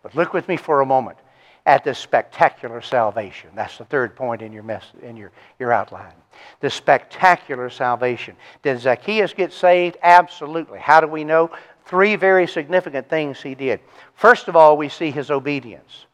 But 0.03 0.15
look 0.15 0.33
with 0.33 0.49
me 0.49 0.57
for 0.57 0.81
a 0.81 0.87
moment 0.87 1.19
at 1.67 1.83
this 1.83 1.99
spectacular 1.99 2.83
salvation. 2.83 3.51
That's 3.55 3.79
the 3.79 3.87
third 3.87 4.15
point 4.15 4.43
in 4.43 4.53
your, 4.53 4.63
mess, 4.63 4.85
in 5.03 5.17
your, 5.17 5.31
your 5.59 5.73
outline. 5.73 6.13
The 6.61 6.69
spectacular 6.69 7.71
salvation. 7.71 8.37
Did 8.63 8.81
Zacchaeus 8.81 9.33
get 9.33 9.53
saved? 9.53 9.97
Absolutely. 10.03 10.79
How 10.79 11.01
do 11.01 11.07
we 11.07 11.25
know? 11.25 11.51
Three 11.87 12.17
very 12.17 12.47
significant 12.47 13.09
things 13.09 13.41
he 13.41 13.55
did. 13.55 13.81
First 14.15 14.49
of 14.49 14.57
all, 14.57 14.77
we 14.77 14.89
see 14.89 15.11
his 15.11 15.31
obedience. 15.31 16.07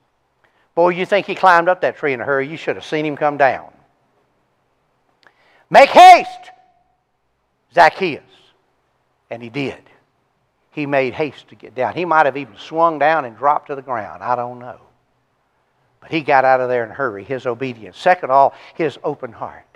Boy, 0.75 0.91
you 0.91 1.07
think 1.07 1.27
he 1.27 1.35
climbed 1.35 1.69
up 1.69 1.81
that 1.81 1.97
tree 1.97 2.13
in 2.13 2.21
a 2.21 2.25
hurry, 2.25 2.49
you 2.49 2.57
should 2.57 2.77
have 2.77 2.85
seen 2.85 3.05
him 3.05 3.17
come 3.17 3.37
down. 3.37 3.73
Make 5.69 5.91
haste, 5.91 6.51
Zacchaeus. 7.75 8.23
And 9.31 9.43
he 9.43 9.49
did. 9.49 9.81
He 10.73 10.87
made 10.87 11.15
haste 11.15 11.49
to 11.49 11.55
get 11.55 11.75
down. 11.75 11.95
He 11.95 12.05
might 12.05 12.27
have 12.27 12.37
even 12.37 12.57
swung 12.57 12.99
down 12.99 13.25
and 13.25 13.37
dropped 13.37 13.69
to 13.69 13.77
the 13.77 13.83
ground. 13.83 14.23
I 14.23 14.35
don't 14.35 14.59
know. 14.59 14.81
But 16.01 16.11
he 16.11 16.23
got 16.23 16.45
out 16.45 16.61
of 16.61 16.69
there 16.69 16.85
in 16.85 16.91
a 16.91 16.95
hurry, 16.95 17.25
his 17.25 17.47
obedience. 17.47 17.99
Second 17.99 18.31
all, 18.31 18.55
his 18.75 18.99
open 19.05 19.33
heart. 19.33 19.67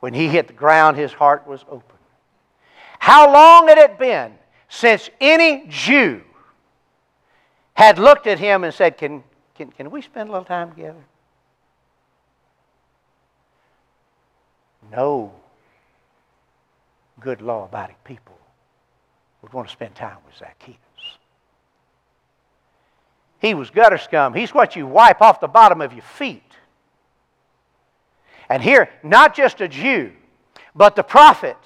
When 0.00 0.14
he 0.14 0.28
hit 0.28 0.46
the 0.46 0.52
ground, 0.52 0.96
his 0.96 1.12
heart 1.12 1.46
was 1.46 1.64
open. 1.68 1.96
How 2.98 3.32
long 3.32 3.68
had 3.68 3.78
it 3.78 3.98
been 3.98 4.34
since 4.68 5.10
any 5.20 5.64
Jew 5.68 6.22
had 7.74 7.98
looked 7.98 8.26
at 8.26 8.38
him 8.38 8.64
and 8.64 8.74
said, 8.74 8.98
Can, 8.98 9.24
can, 9.54 9.70
can 9.70 9.90
we 9.90 10.02
spend 10.02 10.28
a 10.28 10.32
little 10.32 10.44
time 10.44 10.70
together? 10.70 11.02
no 14.92 15.32
good 17.20 17.40
law 17.40 17.64
abiding 17.64 17.96
people 18.04 18.36
would 19.40 19.52
want 19.52 19.66
to 19.68 19.72
spend 19.72 19.94
time 19.94 20.18
with 20.26 20.36
Zacchaeus. 20.36 20.76
He 23.42 23.54
was 23.54 23.70
gutter 23.70 23.98
scum. 23.98 24.34
He's 24.34 24.54
what 24.54 24.76
you 24.76 24.86
wipe 24.86 25.20
off 25.20 25.40
the 25.40 25.48
bottom 25.48 25.80
of 25.80 25.92
your 25.92 26.04
feet. 26.04 26.44
And 28.48 28.62
here, 28.62 28.88
not 29.02 29.34
just 29.34 29.60
a 29.60 29.66
Jew, 29.66 30.12
but 30.76 30.94
the 30.94 31.02
prophet, 31.02 31.56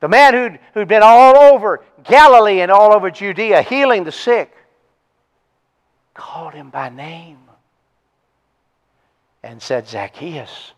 the 0.00 0.08
man 0.08 0.34
who'd, 0.34 0.60
who'd 0.74 0.86
been 0.86 1.02
all 1.02 1.38
over 1.38 1.82
Galilee 2.04 2.60
and 2.60 2.70
all 2.70 2.92
over 2.92 3.10
Judea 3.10 3.62
healing 3.62 4.04
the 4.04 4.12
sick, 4.12 4.52
called 6.12 6.52
him 6.52 6.68
by 6.68 6.90
name 6.90 7.38
and 9.42 9.62
said, 9.62 9.88
Zacchaeus, 9.88 10.72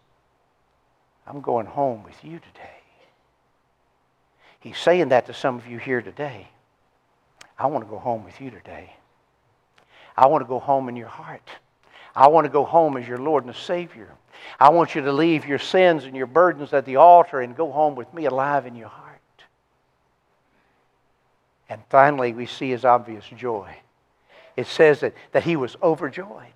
I'm 1.27 1.41
going 1.41 1.67
home 1.67 2.05
with 2.05 2.23
you 2.25 2.39
today. 2.39 2.71
He's 4.61 4.79
saying 4.79 5.09
that 5.09 5.27
to 5.27 5.35
some 5.35 5.57
of 5.57 5.67
you 5.67 5.79
here 5.79 6.03
today. 6.03 6.49
I 7.59 7.67
want 7.67 7.85
to 7.85 7.91
go 7.91 7.99
home 7.99 8.25
with 8.25 8.41
you 8.41 8.51
today. 8.51 8.93
I 10.19 10.27
want 10.27 10.43
to 10.43 10.49
go 10.49 10.59
home 10.59 10.89
in 10.89 10.97
your 10.97 11.07
heart. 11.07 11.49
I 12.17 12.27
want 12.27 12.45
to 12.45 12.51
go 12.51 12.65
home 12.65 12.97
as 12.97 13.07
your 13.07 13.19
Lord 13.19 13.45
and 13.45 13.55
Savior. 13.55 14.09
I 14.59 14.71
want 14.71 14.97
you 14.97 15.03
to 15.03 15.13
leave 15.13 15.47
your 15.47 15.61
sins 15.61 16.03
and 16.03 16.17
your 16.17 16.27
burdens 16.27 16.73
at 16.73 16.85
the 16.87 16.97
altar 16.97 17.41
and 17.41 17.57
go 17.57 17.71
home 17.71 17.95
with 17.95 18.13
me 18.13 18.25
alive 18.25 18.67
in 18.67 18.75
your 18.75 18.89
heart. 18.89 19.21
And 21.69 21.81
finally, 21.89 22.33
we 22.33 22.47
see 22.47 22.71
his 22.71 22.85
obvious 22.85 23.25
joy. 23.37 23.73
It 24.57 24.67
says 24.67 24.99
that, 25.01 25.15
that 25.31 25.45
he 25.45 25.55
was 25.55 25.77
overjoyed. 25.81 26.47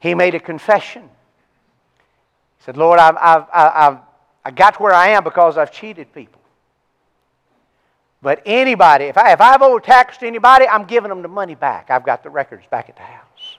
He 0.00 0.16
made 0.16 0.34
a 0.34 0.40
confession. 0.40 1.02
He 1.02 2.64
said, 2.64 2.76
Lord, 2.76 2.98
I've, 2.98 3.16
I've, 3.20 3.44
I've, 3.54 3.98
I 4.44 4.50
got 4.50 4.80
where 4.80 4.92
I 4.92 5.10
am 5.10 5.22
because 5.22 5.56
I've 5.56 5.70
cheated 5.70 6.12
people. 6.12 6.39
But 8.22 8.42
anybody, 8.44 9.06
if, 9.06 9.16
I, 9.16 9.32
if 9.32 9.40
I've 9.40 9.62
overtaxed 9.62 10.22
anybody, 10.22 10.68
I'm 10.68 10.84
giving 10.84 11.08
them 11.08 11.22
the 11.22 11.28
money 11.28 11.54
back. 11.54 11.90
I've 11.90 12.04
got 12.04 12.22
the 12.22 12.30
records 12.30 12.66
back 12.70 12.88
at 12.88 12.96
the 12.96 13.02
house. 13.02 13.58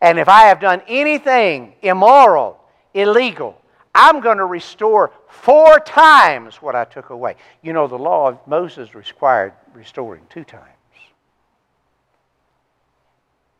And 0.00 0.18
if 0.18 0.28
I 0.28 0.44
have 0.44 0.60
done 0.60 0.80
anything 0.86 1.74
immoral, 1.82 2.62
illegal, 2.94 3.60
I'm 3.94 4.20
going 4.20 4.38
to 4.38 4.44
restore 4.44 5.10
four 5.28 5.80
times 5.80 6.56
what 6.62 6.76
I 6.76 6.84
took 6.84 7.10
away. 7.10 7.36
You 7.62 7.72
know, 7.72 7.86
the 7.86 7.98
law 7.98 8.28
of 8.28 8.38
Moses 8.46 8.94
required 8.94 9.52
restoring 9.74 10.22
two 10.30 10.44
times. 10.44 10.64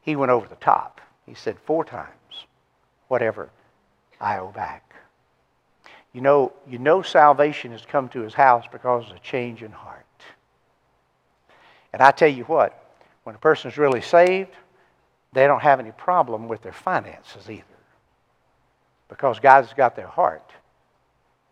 He 0.02 0.16
went 0.16 0.30
over 0.30 0.46
the 0.46 0.56
top. 0.56 1.00
He 1.26 1.34
said 1.34 1.58
four 1.58 1.84
times 1.84 2.46
whatever 3.08 3.50
I 4.20 4.38
owe 4.38 4.52
back. 4.52 4.89
You 6.12 6.20
know, 6.20 6.52
you 6.68 6.78
know 6.78 7.02
salvation 7.02 7.72
has 7.72 7.84
come 7.86 8.08
to 8.10 8.20
his 8.20 8.34
house 8.34 8.64
because 8.70 9.10
of 9.10 9.16
a 9.16 9.20
change 9.20 9.62
in 9.62 9.70
heart. 9.70 10.04
And 11.92 12.02
I 12.02 12.10
tell 12.10 12.28
you 12.28 12.44
what, 12.44 12.96
when 13.24 13.34
a 13.34 13.38
person's 13.38 13.78
really 13.78 14.00
saved, 14.00 14.50
they 15.32 15.46
don't 15.46 15.62
have 15.62 15.78
any 15.80 15.92
problem 15.92 16.48
with 16.48 16.62
their 16.62 16.72
finances 16.72 17.48
either. 17.48 17.64
Because 19.08 19.38
God's 19.40 19.72
got 19.72 19.96
their 19.96 20.06
heart 20.06 20.52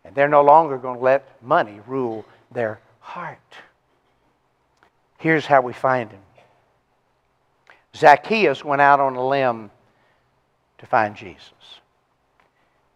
And 0.05 0.15
they're 0.15 0.29
no 0.29 0.41
longer 0.41 0.77
going 0.77 0.97
to 0.97 1.03
let 1.03 1.41
money 1.43 1.81
rule 1.85 2.25
their 2.51 2.79
heart. 2.99 3.37
Here's 5.17 5.45
how 5.45 5.61
we 5.61 5.73
find 5.73 6.09
him 6.11 6.21
Zacchaeus 7.95 8.63
went 8.63 8.81
out 8.81 8.99
on 8.99 9.15
a 9.15 9.27
limb 9.27 9.71
to 10.77 10.85
find 10.85 11.15
Jesus. 11.15 11.78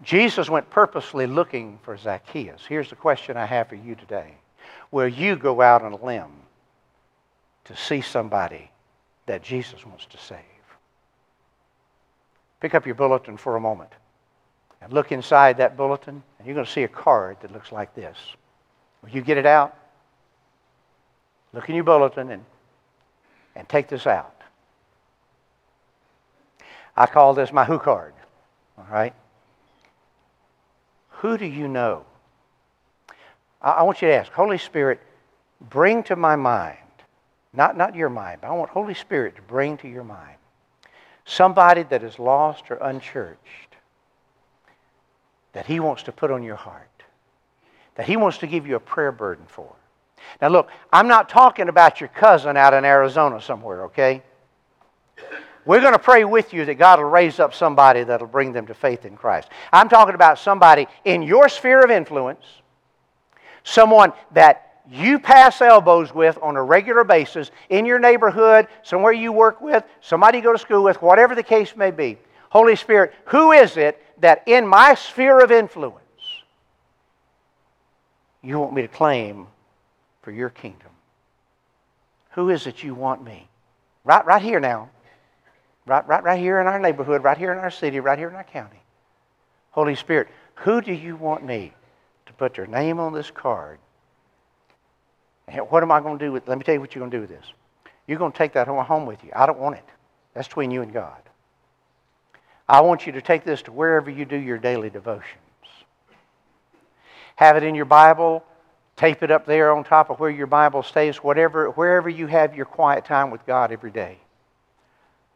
Jesus 0.04 0.50
went 0.50 0.70
purposely 0.70 1.26
looking 1.26 1.80
for 1.82 1.98
Zacchaeus. 1.98 2.66
Here's 2.68 2.90
the 2.90 2.96
question 2.96 3.38
I 3.38 3.46
have 3.46 3.70
for 3.70 3.76
you 3.76 3.96
today 3.96 4.34
Will 4.92 5.08
you 5.08 5.36
go 5.36 5.62
out 5.62 5.82
on 5.82 5.94
a 5.94 6.06
limb 6.06 6.32
to 7.66 7.76
see 7.76 8.02
somebody 8.02 8.70
that 9.26 9.42
Jesus 9.42 9.86
wants 9.86 10.06
to 10.08 10.18
save? 10.18 10.40
Pick 12.60 12.76
up 12.76 12.86
your 12.86 12.96
bulletin 12.96 13.38
for 13.38 13.56
a 13.56 13.60
moment 13.60 13.92
and 14.82 14.92
look 14.92 15.12
inside 15.12 15.58
that 15.58 15.78
bulletin, 15.78 16.22
and 16.38 16.48
you're 16.48 16.54
going 16.54 16.66
to 16.66 16.72
see 16.72 16.84
a 16.84 16.88
card 16.90 17.38
that 17.42 17.52
looks 17.54 17.72
like 17.72 17.96
this. 17.96 18.18
Will 19.02 19.10
you 19.10 19.22
get 19.22 19.38
it 19.38 19.46
out? 19.46 19.78
Look 21.54 21.70
in 21.70 21.76
your 21.76 21.84
bulletin 21.84 22.30
and, 22.32 22.44
and 23.56 23.70
take 23.70 23.88
this 23.88 24.06
out. 24.06 24.42
I 26.96 27.06
call 27.06 27.34
this 27.34 27.54
my 27.54 27.64
who 27.64 27.80
card. 27.80 28.14
All 28.78 28.88
right? 28.92 29.14
Who 31.24 31.38
do 31.38 31.46
you 31.46 31.70
know? 31.70 32.04
I, 33.62 33.84
want 33.84 34.02
you 34.02 34.10
to 34.10 34.14
ask, 34.14 34.30
Holy 34.34 34.58
Spirit, 34.58 35.00
bring 35.70 36.04
to 36.04 36.18
my 36.18 36.36
mind, 36.36 36.78
not, 37.54 37.78
not 37.78 37.96
your 37.96 38.10
mind, 38.10 38.42
but 38.42 38.50
I 38.50 38.52
want 38.52 38.70
Holy 38.70 38.94
Spirit 38.94 39.38
to 39.38 39.42
bring 39.42 39.78
to 39.78 39.88
your 39.88 40.04
mind 40.04 40.36
somebody 41.24 41.84
that 41.84 42.04
is 42.04 42.20
lost 42.20 42.70
or 42.70 42.76
unchurched 42.76 43.78
that 45.54 45.66
He 45.66 45.80
wants 45.80 46.04
to 46.04 46.12
put 46.12 46.30
on 46.30 46.44
your 46.44 46.58
heart, 46.58 47.04
that 47.96 48.06
He 48.06 48.18
wants 48.18 48.40
to 48.40 48.48
give 48.48 48.68
you 48.68 48.76
a 48.76 48.82
prayer 48.82 49.14
burden 49.14 49.46
for. 49.48 49.74
Now, 50.42 50.50
look, 50.50 50.68
I'm 50.92 51.08
not 51.08 51.30
talking 51.30 51.70
about 51.70 52.02
your 52.02 52.10
cousin 52.10 52.58
out 52.58 52.74
in 52.74 52.84
Arizona 52.84 53.40
somewhere, 53.40 53.86
okay? 53.86 54.24
We're 55.66 55.80
going 55.80 55.94
to 55.94 56.00
pray 56.00 56.26
with 56.26 56.54
you 56.54 56.66
that 56.66 56.76
God 56.76 57.00
will 57.00 57.10
raise 57.10 57.40
up 57.40 57.54
somebody 57.54 58.04
that'll 58.04 58.28
bring 58.28 58.52
them 58.52 58.68
to 58.68 58.74
faith 58.74 59.06
in 59.06 59.16
Christ. 59.16 59.50
I'm 59.72 59.88
talking 59.88 60.16
about 60.16 60.38
somebody 60.38 60.88
in 61.06 61.22
your 61.22 61.48
sphere 61.48 61.82
of 61.82 61.90
influence, 61.90 62.44
someone 63.64 64.12
that 64.32 64.82
you 64.90 65.20
pass 65.20 65.62
elbows 65.62 66.14
with 66.14 66.38
on 66.42 66.58
a 66.58 66.64
regular 66.64 67.06
basis 67.06 67.52
in 67.70 67.86
your 67.86 68.00
neighborhood, 68.00 68.68
somewhere 68.84 69.14
you 69.14 69.32
work 69.32 69.62
with, 69.62 69.84
somebody 70.02 70.40
you 70.40 70.44
go 70.44 70.52
to 70.52 70.60
school 70.60 70.84
with, 70.84 71.02
whatever 71.02 71.36
the 71.36 71.44
case 71.44 71.76
may 71.76 71.92
be. 71.92 72.18
Holy 72.50 72.76
Spirit, 72.76 73.14
who 73.26 73.54
is 73.54 73.78
it 73.78 74.04
that 74.20 74.44
in 74.46 74.68
my 74.68 74.94
sphere 74.96 75.40
of 75.40 75.52
influence 75.52 76.00
you 78.42 78.60
want 78.60 78.74
me 78.74 78.82
to 78.82 78.88
claim 78.90 79.48
for 80.22 80.32
your 80.32 80.50
kingdom? 80.50 80.90
Who 82.32 82.50
is 82.50 82.68
it 82.68 82.84
you 82.84 82.94
want 82.94 83.24
me? 83.24 83.48
Right, 84.04 84.26
right 84.26 84.42
here 84.42 84.60
now. 84.60 84.90
Right, 85.86 86.08
right, 86.08 86.24
right 86.24 86.40
here 86.40 86.60
in 86.60 86.68
our 86.68 86.80
neighborhood, 86.80 87.24
right 87.24 87.38
here 87.38 87.52
in 87.52 87.60
our 87.60 87.72
city, 87.72 88.00
right 88.00 88.18
here 88.18 88.30
in 88.30 88.36
our 88.36 88.44
county. 88.44 88.82
Holy 89.72 89.96
Spirit, 89.96 90.30
who 90.56 90.82
do 90.82 90.94
you 90.94 91.16
want 91.16 91.44
me 91.44 91.74
to 92.26 92.34
put 92.34 92.54
their 92.54 92.68
name 92.68 93.00
on 93.00 93.14
this 93.14 93.32
card? 93.32 93.80
And 95.48 95.60
what 95.70 95.84
am 95.84 95.92
I 95.92 96.00
going 96.00 96.18
to 96.18 96.26
do 96.26 96.32
with 96.32 96.48
Let 96.48 96.58
me 96.58 96.64
tell 96.64 96.76
you 96.76 96.80
what 96.80 96.96
you're 96.96 97.02
going 97.02 97.12
to 97.12 97.18
do 97.18 97.22
with 97.22 97.30
this. 97.30 97.46
You're 98.08 98.20
going 98.20 98.32
to 98.32 98.38
take 98.38 98.54
that 98.54 98.68
home 98.68 99.06
with 99.06 99.24
you. 99.24 99.32
I 99.36 99.46
don't 99.46 99.60
want 99.60 99.76
it. 99.76 99.86
That's 100.34 100.48
between 100.48 100.72
you 100.72 100.82
and 100.82 100.94
God. 100.94 101.22
I 102.68 102.82
want 102.82 103.06
you 103.06 103.12
to 103.14 103.22
take 103.22 103.44
this 103.44 103.62
to 103.64 103.72
wherever 103.72 104.10
you 104.10 104.26
do 104.26 104.38
your 104.38 104.58
daily 104.58 104.90
devotions. 104.90 105.40
Have 107.36 107.58
it 107.58 107.64
in 107.64 107.76
your 107.76 107.86
Bible, 107.86 108.44
tape 108.96 109.24
it 109.24 109.32
up 109.32 109.46
there 109.46 109.76
on 109.76 109.84
top 109.84 110.10
of 110.10 110.20
where 110.20 110.30
your 110.30 110.48
Bible 110.48 110.84
stays, 110.84 111.18
whatever, 111.18 111.70
wherever 111.72 112.10
you 112.10 112.28
have 112.28 112.56
your 112.56 112.66
quiet 112.66 113.06
time 113.06 113.32
with 113.32 113.46
God 113.46 113.72
every 113.72 113.92
day. 113.92 114.18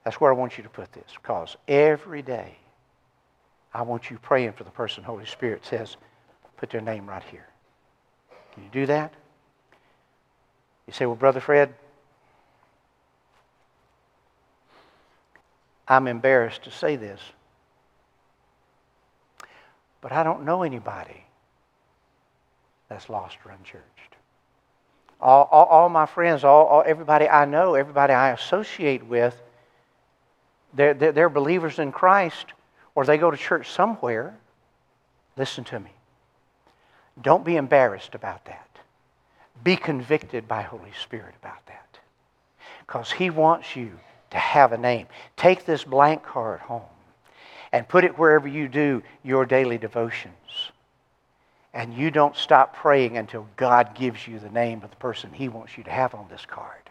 That's 0.08 0.22
where 0.22 0.32
I 0.32 0.36
want 0.36 0.58
you 0.58 0.64
to 0.64 0.70
put 0.70 0.94
this 0.94 1.12
because 1.22 1.58
every 1.68 2.22
day 2.22 2.56
I 3.74 3.82
want 3.82 4.10
you 4.10 4.18
praying 4.18 4.54
for 4.54 4.64
the 4.64 4.70
person 4.72 5.04
Holy 5.04 5.26
Spirit 5.26 5.66
says, 5.66 5.98
put 6.56 6.70
their 6.70 6.80
name 6.80 7.10
right 7.10 7.24
here. 7.30 7.46
Can 8.54 8.64
you 8.64 8.70
do 8.72 8.86
that? 8.86 9.14
You 10.88 10.94
say, 10.94 11.06
well, 11.06 11.18
Brother 11.18 11.42
Fred, 11.42 11.74
I'm 15.90 16.08
embarrassed 16.08 16.64
to 16.64 16.72
say 16.72 16.96
this, 16.96 17.20
but 20.00 20.14
I 20.14 20.24
don't 20.24 20.46
know 20.46 20.64
anybody 20.64 21.26
that's 22.88 23.10
lost 23.10 23.36
or 23.44 23.52
unchurched. 23.52 23.84
All, 25.20 25.50
all, 25.52 25.66
all 25.66 25.90
my 25.90 26.06
friends, 26.06 26.46
all, 26.46 26.66
all, 26.68 26.84
everybody 26.86 27.28
I 27.28 27.44
know, 27.44 27.74
everybody 27.74 28.14
I 28.14 28.32
associate 28.32 29.06
with, 29.06 29.42
they're, 30.74 30.94
they're, 30.94 31.30
believers 31.30 31.80
in 31.80 31.92
Christ 31.92 32.48
or 32.96 33.06
they 33.06 33.18
go 33.18 33.32
to 33.32 33.38
church 33.38 33.70
somewhere. 33.72 34.38
Listen 35.38 35.64
to 35.66 35.80
me. 35.80 35.92
Don't 37.22 37.46
be 37.46 37.56
embarrassed 37.56 38.16
about 38.16 38.46
that. 38.46 38.68
Be 39.64 39.76
convicted 39.76 40.48
by 40.48 40.62
Holy 40.62 40.92
Spirit 41.02 41.34
about 41.42 41.66
that. 41.68 42.00
Because 42.86 43.12
He 43.12 43.30
wants 43.30 43.76
you 43.76 43.92
to 44.32 44.38
have 44.38 44.72
a 44.72 44.78
name. 44.78 45.08
Take 45.36 45.66
this 45.66 45.84
blank 45.84 46.24
card 46.24 46.60
home 46.62 46.84
and 47.72 47.88
put 47.88 48.04
it 48.04 48.18
wherever 48.18 48.48
you 48.48 48.68
do 48.68 49.04
your 49.24 49.46
daily 49.46 49.78
devotions. 49.78 50.34
And 51.74 51.94
you 51.94 52.12
don't 52.12 52.36
stop 52.36 52.76
praying 52.76 53.18
until 53.18 53.48
God 53.56 53.94
gives 53.96 54.28
you 54.28 54.40
the 54.40 54.50
name 54.50 54.84
of 54.84 54.90
the 54.90 54.96
person 54.96 55.32
He 55.34 55.50
wants 55.50 55.78
you 55.78 55.84
to 55.84 55.92
have 55.92 56.16
on 56.16 56.28
this 56.30 56.46
card. 56.46 56.87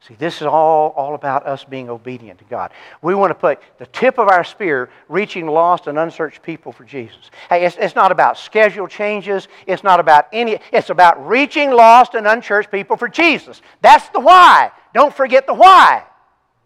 See, 0.00 0.14
this 0.14 0.36
is 0.36 0.46
all, 0.46 0.90
all 0.96 1.14
about 1.14 1.46
us 1.46 1.62
being 1.62 1.90
obedient 1.90 2.38
to 2.38 2.44
God. 2.46 2.72
We 3.02 3.14
want 3.14 3.30
to 3.30 3.34
put 3.34 3.60
the 3.78 3.84
tip 3.86 4.18
of 4.18 4.28
our 4.28 4.44
spear 4.44 4.88
reaching 5.10 5.46
lost 5.46 5.88
and 5.88 5.98
unchurched 5.98 6.42
people 6.42 6.72
for 6.72 6.84
Jesus. 6.84 7.30
Hey, 7.50 7.66
it's, 7.66 7.76
it's 7.76 7.94
not 7.94 8.10
about 8.10 8.38
schedule 8.38 8.88
changes. 8.88 9.46
It's 9.66 9.84
not 9.84 10.00
about 10.00 10.26
any, 10.32 10.58
it's 10.72 10.88
about 10.88 11.28
reaching 11.28 11.70
lost 11.70 12.14
and 12.14 12.26
unchurched 12.26 12.70
people 12.70 12.96
for 12.96 13.08
Jesus. 13.08 13.60
That's 13.82 14.08
the 14.08 14.20
why. 14.20 14.72
Don't 14.94 15.14
forget 15.14 15.46
the 15.46 15.54
why. 15.54 16.04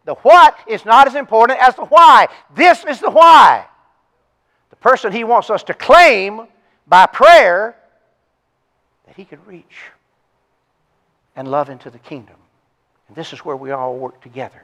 The 0.05 0.15
what 0.17 0.57
is 0.69 0.85
not 0.85 1.09
as 1.09 1.17
important 1.17 1.59
as 1.61 1.75
the 1.75 1.87
why. 1.87 2.29
This 2.55 2.85
is 2.85 3.01
the 3.01 3.11
why. 3.11 3.67
The 4.71 4.77
person 4.77 5.11
he 5.11 5.25
wants 5.25 5.51
us 5.51 5.65
to 5.65 5.75
claim 5.75 6.47
by 6.87 7.07
prayer 7.07 7.75
that 9.07 9.17
he 9.17 9.25
could 9.25 9.45
reach 9.45 9.91
and 11.35 11.49
love 11.49 11.69
into 11.69 11.91
the 11.91 11.99
kingdom. 11.99 12.37
And 13.09 13.17
this 13.17 13.33
is 13.33 13.41
where 13.41 13.57
we 13.57 13.71
all 13.71 13.97
work 13.97 14.21
together. 14.23 14.63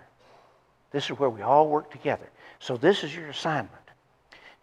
This 0.93 1.05
is 1.05 1.19
where 1.19 1.31
we 1.31 1.43
all 1.43 1.69
work 1.69 1.91
together. 1.91 2.29
So 2.59 2.77
this 2.77 3.05
is 3.05 3.15
your 3.15 3.29
assignment. 3.29 3.75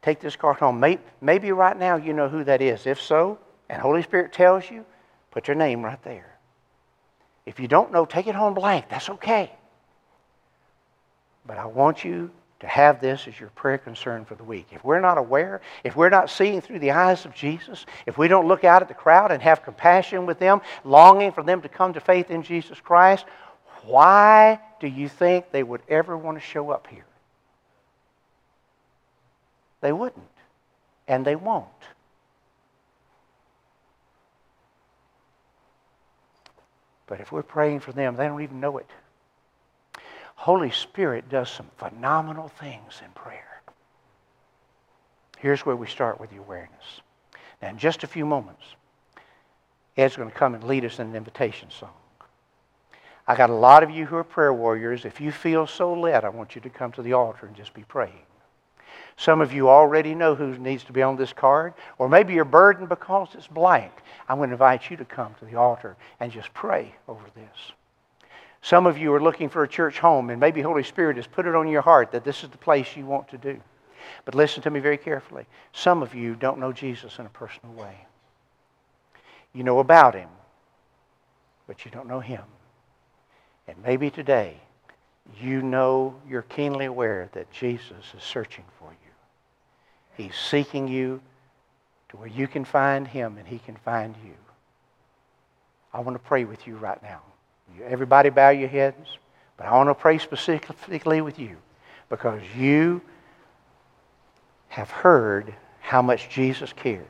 Take 0.02 0.20
this 0.20 0.36
card 0.36 0.58
home. 0.58 0.84
Maybe 1.22 1.52
right 1.52 1.78
now 1.78 1.96
you 1.96 2.14
know 2.14 2.30
who 2.30 2.44
that 2.44 2.62
is. 2.62 2.86
If 2.86 3.02
so, 3.02 3.40
and 3.70 3.82
Holy 3.82 4.04
Spirit 4.04 4.34
tells 4.34 4.70
you, 4.70 4.86
put 5.32 5.48
your 5.48 5.56
name 5.56 5.84
right 5.84 6.02
there. 6.04 6.38
If 7.46 7.60
you 7.60 7.68
don't 7.68 7.92
know, 7.92 8.06
take 8.06 8.28
it 8.28 8.36
home 8.36 8.54
blank. 8.54 8.90
That's 8.90 9.10
okay. 9.10 9.52
But 11.46 11.58
I 11.58 11.66
want 11.66 12.04
you 12.04 12.30
to 12.60 12.68
have 12.68 13.00
this 13.00 13.28
as 13.28 13.40
your 13.40 13.50
prayer 13.50 13.78
concern 13.78 14.26
for 14.26 14.36
the 14.36 14.44
week. 14.44 14.68
If 14.72 14.84
we're 14.84 15.00
not 15.00 15.18
aware, 15.18 15.62
if 15.84 15.96
we're 15.96 16.10
not 16.10 16.30
seeing 16.30 16.60
through 16.60 16.80
the 16.80 16.92
eyes 16.92 17.24
of 17.24 17.34
Jesus, 17.34 17.86
if 18.06 18.18
we 18.18 18.28
don't 18.28 18.48
look 18.48 18.64
out 18.64 18.82
at 18.82 18.88
the 18.88 18.94
crowd 18.94 19.32
and 19.32 19.42
have 19.42 19.64
compassion 19.64 20.26
with 20.26 20.40
them, 20.40 20.62
longing 20.84 21.32
for 21.32 21.44
them 21.44 21.62
to 21.62 21.70
come 21.70 21.94
to 21.94 22.00
faith 22.00 22.32
in 22.32 22.44
Jesus 22.44 22.80
Christ, 22.82 23.26
why 23.88 24.60
do 24.80 24.88
you 24.88 25.08
think 25.08 25.52
they 25.52 25.64
would 25.64 25.82
ever 25.88 26.18
want 26.18 26.38
to 26.38 26.44
show 26.44 26.72
up 26.72 26.88
here? 26.88 27.06
They 29.82 29.94
wouldn't, 29.94 30.26
and 31.08 31.24
they 31.24 31.36
won't. 31.36 31.68
But 37.06 37.22
if 37.22 37.32
we're 37.32 37.44
praying 37.44 37.80
for 37.80 37.94
them, 37.94 38.18
they 38.18 38.28
don't 38.28 38.42
even 38.42 38.60
know 38.60 38.78
it. 38.78 38.90
Holy 40.36 40.72
Spirit 40.72 41.30
does 41.30 41.50
some 41.50 41.68
phenomenal 41.78 42.50
things 42.50 43.02
in 43.04 43.12
prayer. 43.12 43.62
Here's 45.38 45.66
where 45.66 45.76
we 45.76 45.88
start 45.88 46.20
with 46.20 46.30
the 46.30 46.38
awareness. 46.38 47.02
Now, 47.62 47.70
in 47.70 47.78
just 47.78 48.04
a 48.04 48.08
few 48.08 48.26
moments, 48.26 48.64
Ed's 49.96 50.18
going 50.18 50.30
to 50.30 50.36
come 50.36 50.56
and 50.56 50.64
lead 50.64 50.84
us 50.84 51.00
in 51.00 51.08
an 51.08 51.16
invitation 51.16 51.70
song. 51.72 51.94
I 53.28 53.36
got 53.36 53.50
a 53.50 53.54
lot 53.54 53.84
of 53.84 53.90
you 53.90 54.06
who 54.06 54.16
are 54.16 54.24
prayer 54.24 54.54
warriors. 54.54 55.04
If 55.04 55.20
you 55.20 55.32
feel 55.32 55.68
so 55.68 55.94
led, 55.94 56.24
I 56.24 56.30
want 56.30 56.56
you 56.56 56.62
to 56.62 56.70
come 56.70 56.94
to 56.94 57.02
the 57.02 57.14
altar 57.14 57.46
and 57.46 57.56
just 57.56 57.74
be 57.74 57.84
praying. 57.84 58.24
Some 59.18 59.42
of 59.42 59.52
you 59.52 59.68
already 59.68 60.16
know 60.16 60.36
who 60.36 60.58
needs 60.58 60.84
to 60.86 60.94
be 60.94 61.02
on 61.02 61.18
this 61.18 61.34
card, 61.34 61.74
or 61.98 62.08
maybe 62.08 62.34
you're 62.34 62.46
burdened 62.46 62.88
because 62.88 63.30
it's 63.34 63.48
blank. 63.48 63.92
I'm 64.30 64.38
going 64.38 64.50
to 64.50 64.54
invite 64.54 64.90
you 64.90 64.98
to 64.98 65.06
come 65.06 65.34
to 65.40 65.46
the 65.46 65.56
altar 65.56 65.98
and 66.20 66.32
just 66.32 66.54
pray 66.54 66.96
over 67.08 67.26
this. 67.36 67.74
Some 68.62 68.86
of 68.86 68.98
you 68.98 69.14
are 69.14 69.22
looking 69.22 69.50
for 69.50 69.64
a 69.64 69.68
church 69.68 70.00
home, 70.00 70.30
and 70.30 70.40
maybe 70.40 70.62
Holy 70.62 70.84
Spirit 70.84 71.18
has 71.18 71.28
put 71.28 71.48
it 71.48 71.56
on 71.56 71.68
your 71.68 71.82
heart 71.82 72.12
that 72.12 72.24
this 72.24 72.44
is 72.44 72.50
the 72.50 72.58
place 72.58 72.96
you 72.96 73.06
want 73.06 73.28
to 73.30 73.38
do. 73.38 73.60
But 74.24 74.36
listen 74.36 74.62
to 74.64 74.70
me 74.70 74.80
very 74.80 74.98
carefully. 74.98 75.46
Some 75.74 76.02
of 76.02 76.16
you 76.16 76.36
don't 76.36 76.60
know 76.60 76.72
Jesus 76.72 77.20
in 77.20 77.26
a 77.26 77.30
personal 77.30 77.74
way. 77.74 78.06
You 79.54 79.64
know 79.64 79.80
about 79.80 80.16
him, 80.16 80.30
but 81.66 81.84
you 81.84 81.92
don't 81.92 82.08
know 82.08 82.20
him. 82.20 82.44
And 83.68 83.78
maybe 83.84 84.10
today 84.10 84.58
you 85.42 85.62
know 85.62 86.16
you're 86.28 86.44
keenly 86.44 86.86
aware 86.86 87.30
that 87.34 87.52
Jesus 87.52 88.14
is 88.16 88.24
searching 88.24 88.64
for 88.80 88.92
you. 88.92 90.24
He's 90.24 90.36
seeking 90.36 90.88
you 90.88 91.22
to 92.10 92.18
where 92.18 92.28
you 92.28 92.48
can 92.48 92.66
find 92.66 93.08
him 93.08 93.38
and 93.38 93.48
he 93.48 93.60
can 93.60 93.76
find 93.76 94.16
you. 94.24 94.34
I 95.94 96.00
want 96.00 96.16
to 96.16 96.24
pray 96.24 96.46
with 96.46 96.66
you 96.68 96.78
right 96.78 97.02
now. 97.04 97.22
Everybody 97.84 98.30
bow 98.30 98.50
your 98.50 98.70
heads, 98.70 99.18
but 99.58 99.68
I 99.68 99.74
want 99.74 99.90
to 99.90 99.96
pray 99.96 100.18
specifically 100.18 101.22
with 101.22 101.38
you 101.38 101.58
because 102.10 102.42
you 102.58 103.02
have 104.70 104.90
heard 104.90 105.54
how 105.82 106.02
much 106.02 106.30
Jesus 106.30 106.72
cares 106.74 107.06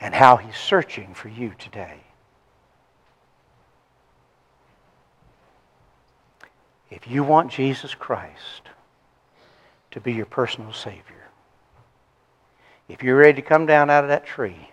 and 0.00 0.14
how 0.14 0.36
he's 0.36 0.56
searching 0.56 1.14
for 1.14 1.28
you 1.28 1.52
today. 1.58 2.00
If 6.90 7.06
you 7.08 7.22
want 7.22 7.52
Jesus 7.52 7.94
Christ 7.94 8.62
to 9.92 10.00
be 10.00 10.12
your 10.12 10.26
personal 10.26 10.72
Savior, 10.72 11.28
if 12.88 13.02
you're 13.02 13.16
ready 13.16 13.34
to 13.34 13.42
come 13.42 13.66
down 13.66 13.90
out 13.90 14.02
of 14.02 14.08
that 14.08 14.26
tree 14.26 14.68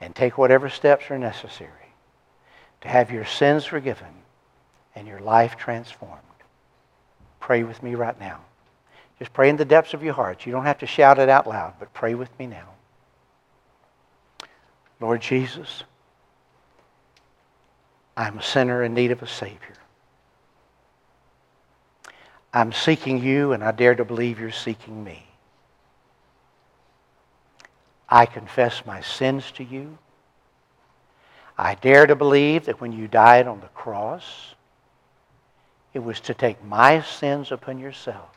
and 0.00 0.14
take 0.14 0.36
whatever 0.36 0.68
steps 0.68 1.10
are 1.10 1.18
necessary 1.18 1.70
to 2.82 2.88
have 2.88 3.10
your 3.10 3.24
sins 3.24 3.64
forgiven 3.64 4.06
and 4.94 5.08
your 5.08 5.20
life 5.20 5.56
transformed, 5.56 6.20
pray 7.40 7.64
with 7.64 7.82
me 7.82 7.94
right 7.94 8.18
now. 8.20 8.40
Just 9.18 9.32
pray 9.32 9.48
in 9.48 9.56
the 9.56 9.64
depths 9.64 9.94
of 9.94 10.02
your 10.02 10.12
heart. 10.12 10.44
You 10.44 10.52
don't 10.52 10.66
have 10.66 10.78
to 10.78 10.86
shout 10.86 11.18
it 11.18 11.30
out 11.30 11.46
loud, 11.46 11.74
but 11.78 11.94
pray 11.94 12.14
with 12.14 12.36
me 12.38 12.46
now. 12.46 12.68
Lord 15.00 15.22
Jesus, 15.22 15.84
I'm 18.16 18.38
a 18.38 18.42
sinner 18.42 18.82
in 18.82 18.92
need 18.92 19.10
of 19.10 19.22
a 19.22 19.26
Savior. 19.26 19.76
I'm 22.54 22.72
seeking 22.72 23.20
you, 23.20 23.52
and 23.52 23.64
I 23.64 23.72
dare 23.72 23.96
to 23.96 24.04
believe 24.04 24.38
you're 24.38 24.52
seeking 24.52 25.02
me. 25.02 25.26
I 28.08 28.26
confess 28.26 28.86
my 28.86 29.00
sins 29.00 29.50
to 29.56 29.64
you. 29.64 29.98
I 31.58 31.74
dare 31.74 32.06
to 32.06 32.14
believe 32.14 32.66
that 32.66 32.80
when 32.80 32.92
you 32.92 33.08
died 33.08 33.48
on 33.48 33.60
the 33.60 33.66
cross, 33.68 34.54
it 35.92 35.98
was 35.98 36.20
to 36.20 36.34
take 36.34 36.64
my 36.64 37.02
sins 37.02 37.50
upon 37.50 37.80
yourself. 37.80 38.30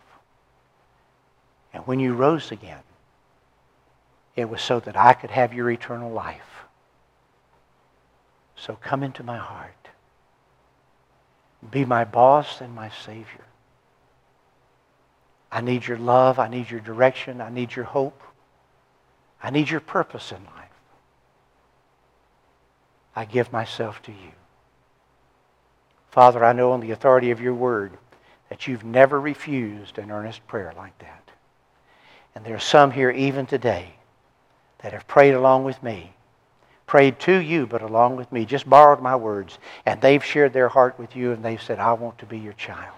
And 1.72 1.86
when 1.86 2.00
you 2.00 2.16
rose 2.16 2.52
again, 2.52 2.82
it 4.36 4.50
was 4.50 4.64
so 4.64 4.80
that 4.80 4.98
I 4.98 5.14
could 5.14 5.30
have 5.30 5.54
your 5.54 5.70
eternal 5.70 6.12
life. 6.12 6.66
So 8.56 8.76
come 8.82 9.04
into 9.04 9.22
my 9.22 9.38
heart. 9.38 9.90
Be 11.70 11.86
my 11.86 12.04
boss 12.04 12.62
and 12.62 12.74
my 12.74 12.90
Savior. 13.06 13.46
I 15.52 15.62
need 15.62 15.88
your 15.88 15.98
love. 15.98 16.40
I 16.40 16.48
need 16.48 16.70
your 16.70 16.80
direction. 16.80 17.42
I 17.42 17.50
need 17.50 17.76
your 17.76 17.86
hope. 17.86 18.22
I 19.42 19.50
need 19.50 19.70
your 19.70 19.80
purpose 19.80 20.32
in 20.32 20.44
life. 20.44 20.68
I 23.16 23.26
give 23.26 23.52
myself 23.52 24.02
to 24.04 24.12
you. 24.12 24.32
Father, 26.12 26.44
I 26.44 26.54
know 26.54 26.72
on 26.72 26.80
the 26.80 26.92
authority 26.92 27.32
of 27.32 27.42
your 27.42 27.54
word 27.54 27.98
that 28.50 28.68
you've 28.68 28.84
never 28.84 29.20
refused 29.20 29.98
an 29.98 30.12
earnest 30.12 30.46
prayer 30.48 30.74
like 30.76 30.98
that. 31.00 31.32
And 32.36 32.46
there 32.46 32.56
are 32.56 32.60
some 32.60 32.92
here 32.92 33.10
even 33.10 33.46
today 33.46 33.94
that 34.80 34.94
have 34.94 35.08
prayed 35.08 35.34
along 35.34 35.64
with 35.64 35.82
me, 35.82 36.14
prayed 36.86 37.20
to 37.22 37.36
you, 37.38 37.66
but 37.66 37.82
along 37.82 38.16
with 38.16 38.32
me, 38.32 38.46
just 38.46 38.70
borrowed 38.70 39.02
my 39.02 39.16
words, 39.16 39.58
and 39.86 40.00
they've 40.00 40.24
shared 40.24 40.54
their 40.54 40.70
heart 40.70 40.98
with 41.00 41.16
you, 41.16 41.32
and 41.32 41.44
they've 41.44 41.62
said, 41.62 41.80
I 41.80 41.94
want 41.94 42.20
to 42.20 42.26
be 42.26 42.38
your 42.38 42.54
child. 42.54 42.94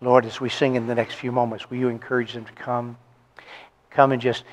Lord, 0.00 0.24
as 0.24 0.40
we 0.40 0.48
sing 0.48 0.76
in 0.76 0.86
the 0.86 0.94
next 0.94 1.14
few 1.14 1.30
moments, 1.30 1.68
will 1.68 1.76
you 1.76 1.88
encourage 1.88 2.32
them 2.32 2.44
to 2.44 2.52
come? 2.52 2.96
Come 3.90 4.12
and 4.12 4.22
just 4.22 4.44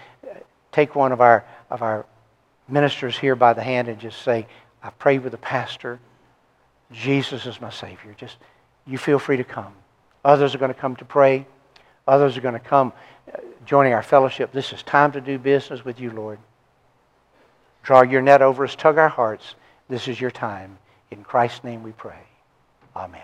take 0.72 0.96
one 0.96 1.12
of 1.12 1.22
our, 1.22 1.46
of 1.70 1.82
our 1.82 2.06
ministers 2.68 3.18
here 3.18 3.36
by 3.36 3.54
the 3.54 3.64
hand 3.64 3.88
and 3.88 4.00
just 4.00 4.22
say, 4.22 4.48
I 4.84 4.90
prayed 4.90 5.24
with 5.24 5.32
the 5.32 5.38
pastor. 5.38 6.00
Jesus 6.92 7.46
is 7.46 7.62
my 7.62 7.70
Savior. 7.70 8.16
Just, 8.18 8.38
you 8.86 8.98
feel 8.98 9.20
free 9.20 9.38
to 9.38 9.44
come. 9.44 9.74
Others 10.26 10.56
are 10.56 10.58
going 10.58 10.74
to 10.74 10.80
come 10.80 10.96
to 10.98 11.06
pray. 11.06 11.46
Others 12.08 12.38
are 12.38 12.42
going 12.42 12.54
to 12.54 12.60
come 12.60 12.94
uh, 13.34 13.40
joining 13.66 13.94
our 13.94 14.04
fellowship. 14.04 14.52
This 14.52 14.74
is 14.74 14.84
time 14.84 15.12
to 15.14 15.22
do 15.22 15.38
business 15.38 15.84
with 15.84 16.00
you, 16.00 16.12
Lord. 16.12 16.40
Draw 17.84 18.04
your 18.04 18.22
net 18.22 18.42
over 18.42 18.66
us, 18.66 18.76
tug 18.76 18.98
our 18.98 19.10
hearts. 19.10 19.56
This 19.88 20.08
is 20.10 20.20
your 20.20 20.32
time. 20.32 20.78
In 21.12 21.24
Christ's 21.24 21.64
name 21.64 21.84
we 21.84 21.94
pray. 21.94 22.20
Amen. 22.96 23.22